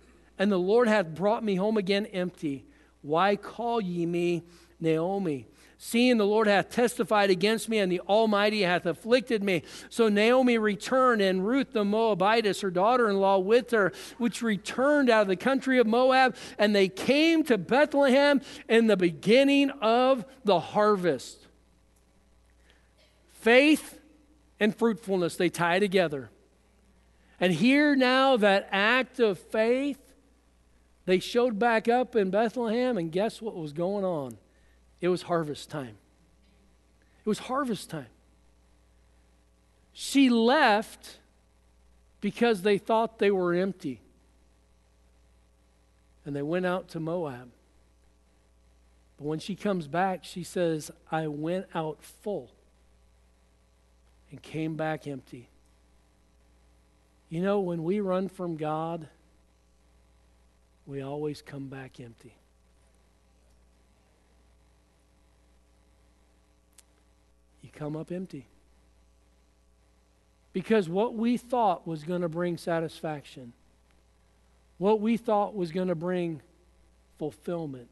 and 0.42 0.52
the 0.52 0.58
Lord 0.58 0.88
hath 0.88 1.14
brought 1.14 1.44
me 1.44 1.54
home 1.54 1.78
again 1.78 2.08
empty. 2.08 2.66
Why 3.04 3.36
call 3.36 3.80
ye 3.80 4.08
me 4.08 4.42
Naomi? 4.80 5.46
Seeing 5.78 6.18
the 6.18 6.26
Lord 6.26 6.48
hath 6.48 6.72
testified 6.72 7.30
against 7.30 7.70
me, 7.70 7.78
and 7.78 7.92
the 7.92 8.00
Almighty 8.00 8.64
hath 8.64 8.88
afflicted 8.88 9.44
me. 9.44 9.62
So 9.90 10.10
Naomi 10.10 10.58
returned, 10.58 11.22
and 11.22 11.46
Ruth 11.46 11.74
the 11.74 11.86
Moabitess, 11.86 12.62
her 12.62 12.72
daughter 12.72 13.08
in 13.08 13.20
law, 13.20 13.38
with 13.38 13.70
her, 13.70 13.94
which 14.18 14.42
returned 14.42 15.12
out 15.12 15.22
of 15.22 15.28
the 15.28 15.36
country 15.36 15.78
of 15.78 15.86
Moab, 15.86 16.36
and 16.58 16.76
they 16.76 16.88
came 16.88 17.44
to 17.44 17.60
Bethlehem 17.60 18.42
in 18.68 18.88
the 18.88 18.98
beginning 18.98 19.70
of 19.80 20.26
the 20.44 20.60
harvest. 20.60 21.46
Faith 23.34 24.00
and 24.60 24.76
fruitfulness, 24.76 25.36
they 25.36 25.50
tie 25.50 25.78
together. 25.78 26.32
And 27.40 27.54
here 27.54 27.96
now, 27.96 28.38
that 28.38 28.68
act 28.72 29.20
of 29.20 29.38
faith 29.38 30.00
they 31.12 31.20
showed 31.20 31.60
back 31.60 31.90
up 31.90 32.16
in 32.16 32.30
Bethlehem, 32.30 32.98
and 32.98 33.12
guess 33.12 33.42
what 33.42 33.58
was 33.58 33.74
going 33.74 34.06
on? 34.06 34.38
It 35.02 35.10
was 35.10 35.24
harvest 35.24 35.70
time. 35.70 35.98
It 37.26 37.28
was 37.28 37.40
harvest 37.40 37.90
time. 37.90 38.08
She 39.92 40.30
left 40.30 41.18
because 42.22 42.62
they 42.62 42.78
thought 42.78 43.20
they 43.20 43.30
were 43.30 43.54
empty. 43.54 44.00
And 46.26 46.34
they 46.34 46.42
went 46.42 46.66
out 46.66 46.88
to 46.90 47.02
Moab. 47.02 47.50
But 49.18 49.26
when 49.26 49.40
she 49.40 49.54
comes 49.54 49.88
back, 49.88 50.24
she 50.24 50.46
says, 50.46 50.92
I 51.12 51.28
went 51.28 51.66
out 51.76 52.02
full 52.02 52.52
and 54.30 54.42
came 54.42 54.78
back 54.78 55.08
empty. 55.08 55.50
You 57.28 57.42
know, 57.42 57.60
when 57.60 57.84
we 57.84 58.00
run 58.00 58.30
from 58.30 58.56
God, 58.56 59.10
we 60.92 61.02
always 61.02 61.42
come 61.42 61.70
back 61.70 62.02
empty. 62.02 62.36
You 67.62 67.70
come 67.72 67.96
up 67.96 68.12
empty. 68.12 68.46
Because 70.52 70.90
what 70.90 71.16
we 71.16 71.38
thought 71.38 71.88
was 71.88 72.04
going 72.04 72.24
to 72.24 72.28
bring 72.28 72.58
satisfaction, 72.58 73.54
what 74.80 75.00
we 75.00 75.16
thought 75.16 75.56
was 75.56 75.72
going 75.72 75.88
to 75.88 75.96
bring 75.96 76.42
fulfillment, 77.18 77.88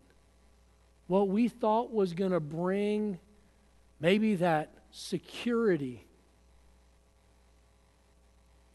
what 1.08 1.30
we 1.30 1.48
thought 1.48 1.94
was 1.94 2.12
going 2.12 2.32
to 2.32 2.42
bring 2.42 3.18
maybe 4.02 4.36
that 4.36 4.72
security, 4.92 6.04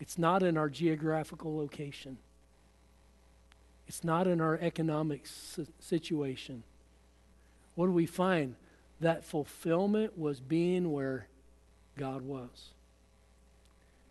it's 0.00 0.16
not 0.16 0.42
in 0.42 0.56
our 0.56 0.70
geographical 0.70 1.58
location. 1.58 2.16
It's 3.86 4.04
not 4.04 4.26
in 4.26 4.40
our 4.40 4.58
economic 4.60 5.26
situation. 5.78 6.62
What 7.74 7.86
do 7.86 7.92
we 7.92 8.06
find? 8.06 8.56
That 9.00 9.24
fulfillment 9.24 10.18
was 10.18 10.40
being 10.40 10.92
where 10.92 11.26
God 11.98 12.22
was 12.22 12.70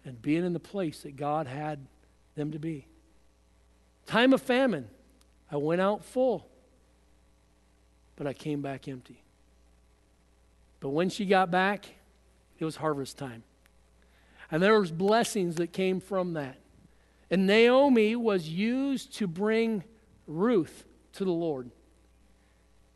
and 0.05 0.21
being 0.21 0.45
in 0.45 0.53
the 0.53 0.59
place 0.59 1.01
that 1.01 1.15
God 1.15 1.47
had 1.47 1.79
them 2.35 2.51
to 2.51 2.59
be. 2.59 2.85
Time 4.05 4.33
of 4.33 4.41
famine, 4.41 4.89
I 5.51 5.57
went 5.57 5.81
out 5.81 6.03
full 6.03 6.47
but 8.15 8.27
I 8.27 8.33
came 8.33 8.61
back 8.61 8.87
empty. 8.87 9.21
But 10.79 10.89
when 10.89 11.09
she 11.09 11.25
got 11.25 11.49
back, 11.49 11.87
it 12.59 12.65
was 12.65 12.75
harvest 12.75 13.17
time. 13.17 13.43
And 14.51 14.61
there 14.61 14.79
was 14.79 14.91
blessings 14.91 15.55
that 15.55 15.73
came 15.73 15.99
from 15.99 16.33
that. 16.33 16.57
And 17.33 17.47
Naomi 17.47 18.15
was 18.15 18.47
used 18.47 19.15
to 19.15 19.25
bring 19.25 19.83
Ruth 20.27 20.85
to 21.13 21.25
the 21.25 21.31
Lord. 21.31 21.71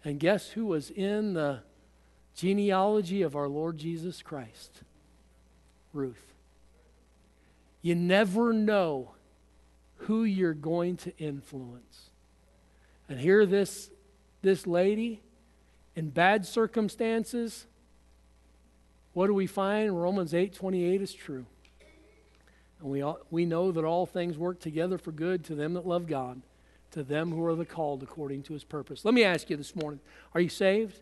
And 0.06 0.20
guess 0.20 0.50
who 0.50 0.68
was 0.68 0.92
in 0.92 1.34
the 1.34 1.62
genealogy 2.36 3.24
of 3.24 3.36
our 3.36 3.48
Lord 3.48 3.80
Jesus 3.80 4.22
Christ? 4.22 4.84
Ruth. 5.92 6.36
You 7.82 7.96
never 7.96 8.54
know 8.54 9.16
who 10.02 10.24
you're 10.24 10.54
going 10.54 10.98
to 10.98 11.18
influence. 11.18 12.12
And 13.10 13.20
here 13.20 13.44
this 13.48 13.90
this 14.44 14.68
lady 14.68 15.20
in 15.96 16.12
bad 16.12 16.46
circumstances, 16.46 17.66
what 19.14 19.26
do 19.26 19.34
we 19.34 19.48
find? 19.48 20.00
Romans 20.00 20.36
8 20.36 20.54
28 20.54 21.02
is 21.02 21.12
true. 21.16 21.48
And 22.80 22.89
we, 22.89 23.01
all, 23.01 23.19
we 23.32 23.45
know 23.45 23.71
that 23.71 23.84
all 23.84 24.05
things 24.05 24.38
work 24.38 24.59
together 24.59 24.97
for 24.97 25.11
good 25.11 25.43
to 25.45 25.55
them 25.55 25.73
that 25.73 25.88
love 25.88 26.07
God, 26.07 26.41
to 26.91 27.03
them 27.03 27.32
who 27.32 27.43
are 27.45 27.55
the 27.55 27.65
called 27.65 28.03
according 28.03 28.43
to 28.43 28.53
his 28.53 28.63
purpose. 28.63 29.03
Let 29.03 29.13
me 29.13 29.23
ask 29.23 29.49
you 29.49 29.57
this 29.57 29.75
morning 29.75 29.99
are 30.34 30.41
you 30.41 30.49
saved? 30.49 30.99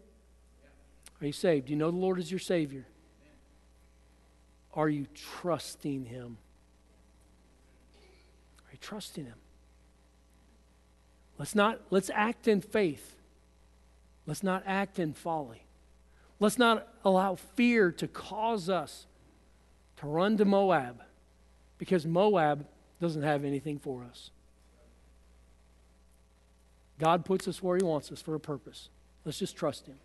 Are 1.22 1.26
you 1.26 1.34
saved? 1.34 1.68
Do 1.68 1.74
you 1.74 1.78
know 1.78 1.92
the 1.92 1.98
Lord 1.98 2.20
is 2.20 2.30
your 2.30 2.40
Savior? 2.40 2.86
Are 4.74 4.90
you 4.90 5.08
trusting 5.16 6.06
Him? 6.06 6.38
Are 8.68 8.72
you 8.74 8.78
trusting 8.82 9.26
Him? 9.26 9.36
Let's 11.38 11.56
not 11.56 11.82
let's 11.90 12.10
act 12.14 12.48
in 12.48 12.62
faith. 12.62 13.16
Let's 14.26 14.44
not 14.44 14.64
act 14.66 15.00
in 15.00 15.14
folly. 15.14 15.64
Let's 16.40 16.58
not 16.58 16.88
allow 17.06 17.36
fear 17.36 17.92
to 17.94 18.08
cause 18.08 18.70
us 18.70 19.08
to 19.98 20.08
run 20.08 20.36
to 20.38 20.46
Moab 20.46 21.02
because 21.78 22.06
Moab 22.06 22.66
doesn't 23.02 23.24
have 23.24 23.44
anything 23.44 23.80
for 23.80 24.04
us. 24.04 24.32
God 27.00 27.26
puts 27.26 27.48
us 27.48 27.62
where 27.62 27.78
He 27.78 27.84
wants 27.84 28.12
us 28.12 28.22
for 28.22 28.36
a 28.36 28.40
purpose. 28.40 28.90
Let's 29.26 29.40
just 29.40 29.56
trust 29.56 29.88
Him. 29.88 29.98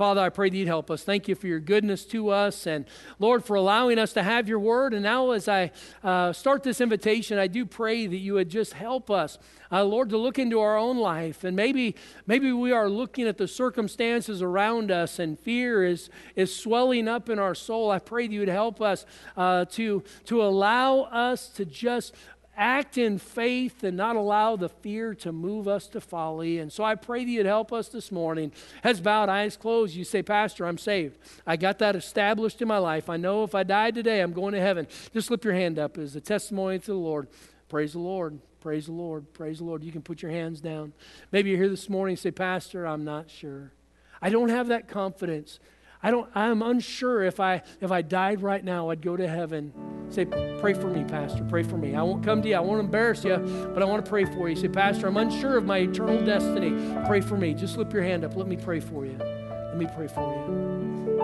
Father, 0.00 0.22
I 0.22 0.30
pray 0.30 0.48
that 0.48 0.56
you'd 0.56 0.66
help 0.66 0.90
us. 0.90 1.02
Thank 1.02 1.28
you 1.28 1.34
for 1.34 1.46
your 1.46 1.60
goodness 1.60 2.06
to 2.06 2.30
us. 2.30 2.66
And 2.66 2.86
Lord, 3.18 3.44
for 3.44 3.54
allowing 3.54 3.98
us 3.98 4.14
to 4.14 4.22
have 4.22 4.48
your 4.48 4.58
word. 4.58 4.94
And 4.94 5.02
now, 5.02 5.32
as 5.32 5.46
I 5.46 5.72
uh, 6.02 6.32
start 6.32 6.62
this 6.62 6.80
invitation, 6.80 7.38
I 7.38 7.48
do 7.48 7.66
pray 7.66 8.06
that 8.06 8.16
you 8.16 8.32
would 8.32 8.48
just 8.48 8.72
help 8.72 9.10
us, 9.10 9.36
uh, 9.70 9.84
Lord, 9.84 10.08
to 10.08 10.16
look 10.16 10.38
into 10.38 10.58
our 10.58 10.78
own 10.78 10.96
life. 10.96 11.44
And 11.44 11.54
maybe, 11.54 11.96
maybe 12.26 12.50
we 12.50 12.72
are 12.72 12.88
looking 12.88 13.28
at 13.28 13.36
the 13.36 13.46
circumstances 13.46 14.40
around 14.40 14.90
us 14.90 15.18
and 15.18 15.38
fear 15.38 15.84
is, 15.84 16.08
is 16.34 16.56
swelling 16.56 17.06
up 17.06 17.28
in 17.28 17.38
our 17.38 17.54
soul. 17.54 17.90
I 17.90 17.98
pray 17.98 18.26
that 18.26 18.32
you 18.32 18.40
would 18.40 18.48
help 18.48 18.80
us 18.80 19.04
uh, 19.36 19.66
to, 19.72 20.02
to 20.24 20.42
allow 20.42 21.00
us 21.00 21.50
to 21.50 21.66
just 21.66 22.14
act 22.60 22.98
in 22.98 23.16
faith 23.16 23.82
and 23.82 23.96
not 23.96 24.16
allow 24.16 24.54
the 24.54 24.68
fear 24.68 25.14
to 25.14 25.32
move 25.32 25.66
us 25.66 25.88
to 25.88 26.00
folly. 26.00 26.58
And 26.58 26.70
so 26.70 26.84
I 26.84 26.94
pray 26.94 27.24
that 27.24 27.30
you'd 27.30 27.46
help 27.46 27.72
us 27.72 27.88
this 27.88 28.12
morning. 28.12 28.52
Heads 28.82 29.00
bowed, 29.00 29.30
eyes 29.30 29.56
closed. 29.56 29.94
You 29.96 30.04
say, 30.04 30.22
Pastor, 30.22 30.66
I'm 30.66 30.76
saved. 30.76 31.18
I 31.46 31.56
got 31.56 31.78
that 31.78 31.96
established 31.96 32.60
in 32.60 32.68
my 32.68 32.76
life. 32.76 33.08
I 33.08 33.16
know 33.16 33.44
if 33.44 33.54
I 33.54 33.62
die 33.62 33.90
today, 33.92 34.20
I'm 34.20 34.34
going 34.34 34.52
to 34.52 34.60
heaven. 34.60 34.86
Just 35.14 35.28
slip 35.28 35.42
your 35.42 35.54
hand 35.54 35.78
up 35.78 35.96
as 35.96 36.14
a 36.14 36.20
testimony 36.20 36.78
to 36.80 36.86
the 36.86 36.94
Lord. 36.94 37.28
Praise 37.70 37.94
the 37.94 37.98
Lord. 37.98 38.38
Praise 38.60 38.86
the 38.86 38.92
Lord. 38.92 39.32
Praise 39.32 39.58
the 39.58 39.64
Lord. 39.64 39.82
You 39.82 39.90
can 39.90 40.02
put 40.02 40.20
your 40.20 40.30
hands 40.30 40.60
down. 40.60 40.92
Maybe 41.32 41.48
you're 41.48 41.58
here 41.58 41.70
this 41.70 41.88
morning 41.88 42.12
and 42.12 42.18
say, 42.18 42.30
Pastor, 42.30 42.86
I'm 42.86 43.04
not 43.04 43.30
sure. 43.30 43.72
I 44.20 44.28
don't 44.28 44.50
have 44.50 44.68
that 44.68 44.86
confidence. 44.86 45.60
I 46.02 46.10
don't, 46.10 46.28
I'm 46.34 46.62
unsure 46.62 47.22
if 47.22 47.40
I, 47.40 47.62
if 47.80 47.92
I 47.92 48.02
died 48.02 48.42
right 48.42 48.64
now, 48.64 48.88
I'd 48.90 49.02
go 49.02 49.16
to 49.16 49.28
heaven. 49.28 49.72
Say, 50.08 50.24
pray 50.24 50.74
for 50.74 50.88
me, 50.88 51.04
Pastor. 51.04 51.44
Pray 51.44 51.62
for 51.62 51.76
me. 51.76 51.94
I 51.94 52.02
won't 52.02 52.24
come 52.24 52.42
to 52.42 52.48
you. 52.48 52.56
I 52.56 52.60
won't 52.60 52.80
embarrass 52.80 53.22
you, 53.22 53.36
but 53.72 53.82
I 53.82 53.86
want 53.86 54.04
to 54.04 54.08
pray 54.08 54.24
for 54.24 54.48
you. 54.48 54.56
Say, 54.56 54.68
Pastor, 54.68 55.06
I'm 55.06 55.16
unsure 55.16 55.56
of 55.56 55.64
my 55.64 55.78
eternal 55.78 56.24
destiny. 56.24 56.70
Pray 57.06 57.20
for 57.20 57.36
me. 57.36 57.54
Just 57.54 57.74
slip 57.74 57.92
your 57.92 58.02
hand 58.02 58.24
up. 58.24 58.34
Let 58.34 58.48
me 58.48 58.56
pray 58.56 58.80
for 58.80 59.04
you. 59.04 59.16
Let 59.18 59.76
me 59.76 59.86
pray 59.94 60.08
for 60.08 60.20
you. 60.20 61.20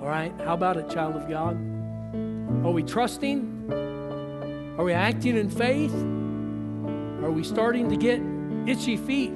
All 0.00 0.08
right? 0.08 0.32
How 0.44 0.54
about 0.54 0.76
it, 0.76 0.88
child 0.90 1.16
of 1.16 1.28
God? 1.28 1.56
Are 2.64 2.70
we 2.70 2.82
trusting? 2.82 3.70
Are 4.78 4.84
we 4.84 4.92
acting 4.92 5.36
in 5.36 5.50
faith? 5.50 5.94
Are 7.24 7.30
we 7.30 7.42
starting 7.42 7.88
to 7.88 7.96
get 7.96 8.20
itchy 8.68 8.96
feet? 8.96 9.32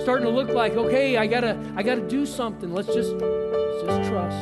Starting 0.00 0.26
to 0.26 0.32
look 0.32 0.48
like, 0.48 0.72
okay, 0.74 1.16
I 1.16 1.26
gotta, 1.26 1.58
I 1.76 1.82
gotta 1.82 2.00
do 2.00 2.24
something. 2.26 2.72
Let's 2.72 2.88
just 2.88 3.12
just 3.88 4.08
trust. 4.08 4.36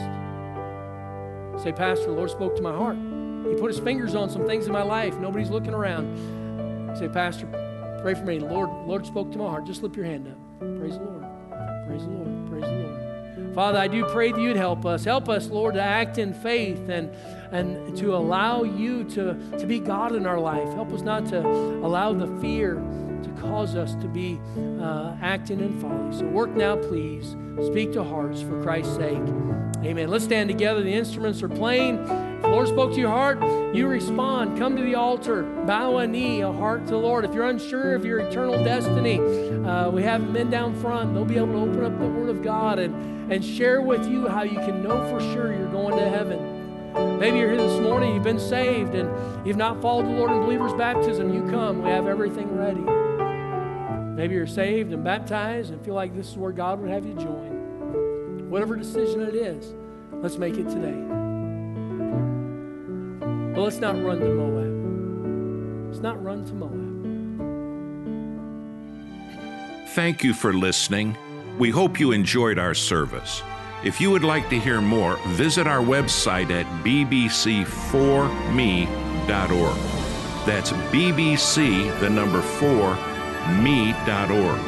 Say, 1.63 1.73
Pastor, 1.73 2.07
the 2.07 2.13
Lord 2.13 2.31
spoke 2.31 2.57
to 2.57 2.63
my 2.63 2.73
heart. 2.73 2.97
He 3.49 3.55
put 3.55 3.69
his 3.69 3.79
fingers 3.79 4.15
on 4.15 4.29
some 4.29 4.47
things 4.47 4.67
in 4.67 4.73
my 4.73 4.83
life. 4.83 5.17
Nobody's 5.19 5.51
looking 5.51 5.75
around. 5.75 6.97
Say, 6.99 7.09
Pastor, 7.09 7.47
pray 8.03 8.15
for 8.15 8.25
me. 8.25 8.39
Lord, 8.39 8.71
Lord 8.87 9.07
spoke 9.07 9.31
to 9.33 9.39
my 9.39 9.49
heart. 9.49 9.67
Just 9.67 9.81
slip 9.81 9.97
your 9.97 10.05
hand 10.05 10.29
up. 10.29 10.79
Praise 10.79 10.99
the 10.99 11.05
Lord. 11.05 11.25
Praise 11.87 12.03
the 12.03 12.11
Lord. 12.11 12.51
Praise 12.51 12.63
the 12.63 12.71
Lord. 12.71 13.55
Father, 13.55 13.79
I 13.79 13.89
do 13.89 14.05
pray 14.07 14.33
that 14.33 14.41
you'd 14.41 14.57
help 14.57 14.85
us. 14.85 15.05
Help 15.05 15.29
us, 15.29 15.49
Lord, 15.49 15.75
to 15.75 15.83
act 15.83 16.19
in 16.19 16.35
faith 16.35 16.89
and, 16.89 17.11
and 17.53 17.97
to 17.97 18.15
allow 18.15 18.65
you 18.65 19.05
to, 19.05 19.35
to 19.59 19.67
be 19.67 19.79
God 19.79 20.15
in 20.15 20.27
our 20.27 20.41
life. 20.41 20.69
Help 20.75 20.93
us 20.93 21.03
not 21.03 21.27
to 21.27 21.41
allow 21.41 22.13
the 22.13 22.27
fear 22.41 22.77
to 23.23 23.31
cause 23.41 23.75
us 23.77 23.95
to 23.97 24.09
be 24.09 24.41
uh, 24.81 25.17
acting 25.21 25.61
in 25.61 25.79
folly. 25.81 26.17
So 26.17 26.27
work 26.27 26.51
now, 26.51 26.77
please. 26.77 27.37
Speak 27.67 27.93
to 27.93 28.05
hearts 28.05 28.43
for 28.43 28.63
Christ's 28.63 28.97
sake. 28.97 29.23
Amen. 29.83 30.09
Let's 30.09 30.25
stand 30.25 30.49
together. 30.49 30.83
The 30.83 30.93
instruments 30.93 31.43
are 31.43 31.49
playing. 31.49 31.99
If 31.99 32.43
the 32.43 32.49
Lord 32.49 32.69
spoke 32.69 32.93
to 32.93 32.99
your 32.99 33.11
heart, 33.11 33.41
you 33.75 33.87
respond. 33.87 34.59
Come 34.59 34.77
to 34.77 34.83
the 34.83 34.95
altar. 34.95 35.43
Bow 35.43 35.99
a 35.99 36.07
knee, 36.07 36.41
a 36.41 36.53
heart 36.53 36.87
to 36.87 36.93
the 36.93 36.99
Lord. 36.99 37.25
If 37.25 37.35
you're 37.35 37.49
unsure 37.49 37.95
of 37.95 38.05
your 38.05 38.19
eternal 38.19 38.63
destiny, 38.63 39.19
uh, 39.65 39.91
we 39.91 40.03
have 40.03 40.29
men 40.29 40.51
down 40.51 40.75
front. 40.81 41.15
They'll 41.15 41.25
be 41.25 41.37
able 41.37 41.53
to 41.53 41.71
open 41.71 41.85
up 41.85 41.99
the 41.99 42.07
Word 42.07 42.29
of 42.29 42.43
God 42.43 42.79
and, 42.79 43.33
and 43.33 43.45
share 43.45 43.81
with 43.81 44.07
you 44.07 44.29
how 44.29 44.43
you 44.43 44.59
can 44.59 44.83
know 44.83 45.09
for 45.09 45.21
sure 45.33 45.55
you're 45.57 45.69
going 45.69 45.97
to 45.97 46.09
heaven. 46.09 47.19
Maybe 47.19 47.39
you're 47.39 47.53
here 47.53 47.59
this 47.59 47.81
morning, 47.81 48.15
you've 48.15 48.25
been 48.25 48.41
saved, 48.41 48.95
and 48.95 49.47
you've 49.47 49.59
not 49.59 49.83
followed 49.83 50.07
the 50.07 50.13
Lord 50.13 50.31
in 50.31 50.41
believer's 50.41 50.73
baptism. 50.75 51.33
You 51.33 51.43
come, 51.51 51.83
we 51.83 51.91
have 51.91 52.07
everything 52.07 52.57
ready. 52.57 53.06
Maybe 54.17 54.35
you're 54.35 54.47
saved 54.47 54.95
and 54.95 55.05
baptized 55.05 55.71
and 55.75 55.85
feel 55.85 55.93
like 55.93 56.17
this 56.17 56.31
is 56.31 56.39
where 56.39 56.51
God 56.51 56.81
would 56.81 56.89
have 56.89 57.05
you 57.05 57.13
join. 57.13 58.49
Whatever 58.49 58.75
decision 58.75 59.21
it 59.21 59.35
is, 59.35 59.75
let's 60.11 60.39
make 60.39 60.57
it 60.57 60.71
today. 60.71 60.99
But 63.55 63.61
let's 63.61 63.77
not 63.77 64.03
run 64.03 64.21
to 64.21 64.29
Moab. 64.31 65.89
Let's 65.89 66.01
not 66.01 66.25
run 66.25 66.47
to 66.47 66.55
Moab. 66.55 66.87
Thank 69.91 70.25
you 70.25 70.33
for 70.33 70.55
listening. 70.55 71.15
We 71.59 71.69
hope 71.69 72.01
you 72.01 72.13
enjoyed 72.13 72.59
our 72.59 72.73
service. 72.73 73.43
If 73.85 74.01
you 74.01 74.11
would 74.11 74.25
like 74.25 74.49
to 74.49 74.59
hear 74.59 74.81
more, 74.81 75.19
visit 75.29 75.67
our 75.67 75.83
website 75.83 76.51
at 76.51 76.65
bbc4me.org. 76.83 77.67
That's 80.47 80.71
BBC, 80.73 82.01
the 82.01 82.09
number 82.09 82.41
4, 82.41 82.97
me.org. 83.63 84.61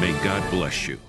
May 0.00 0.12
God 0.22 0.50
bless 0.50 0.86
you. 0.86 1.07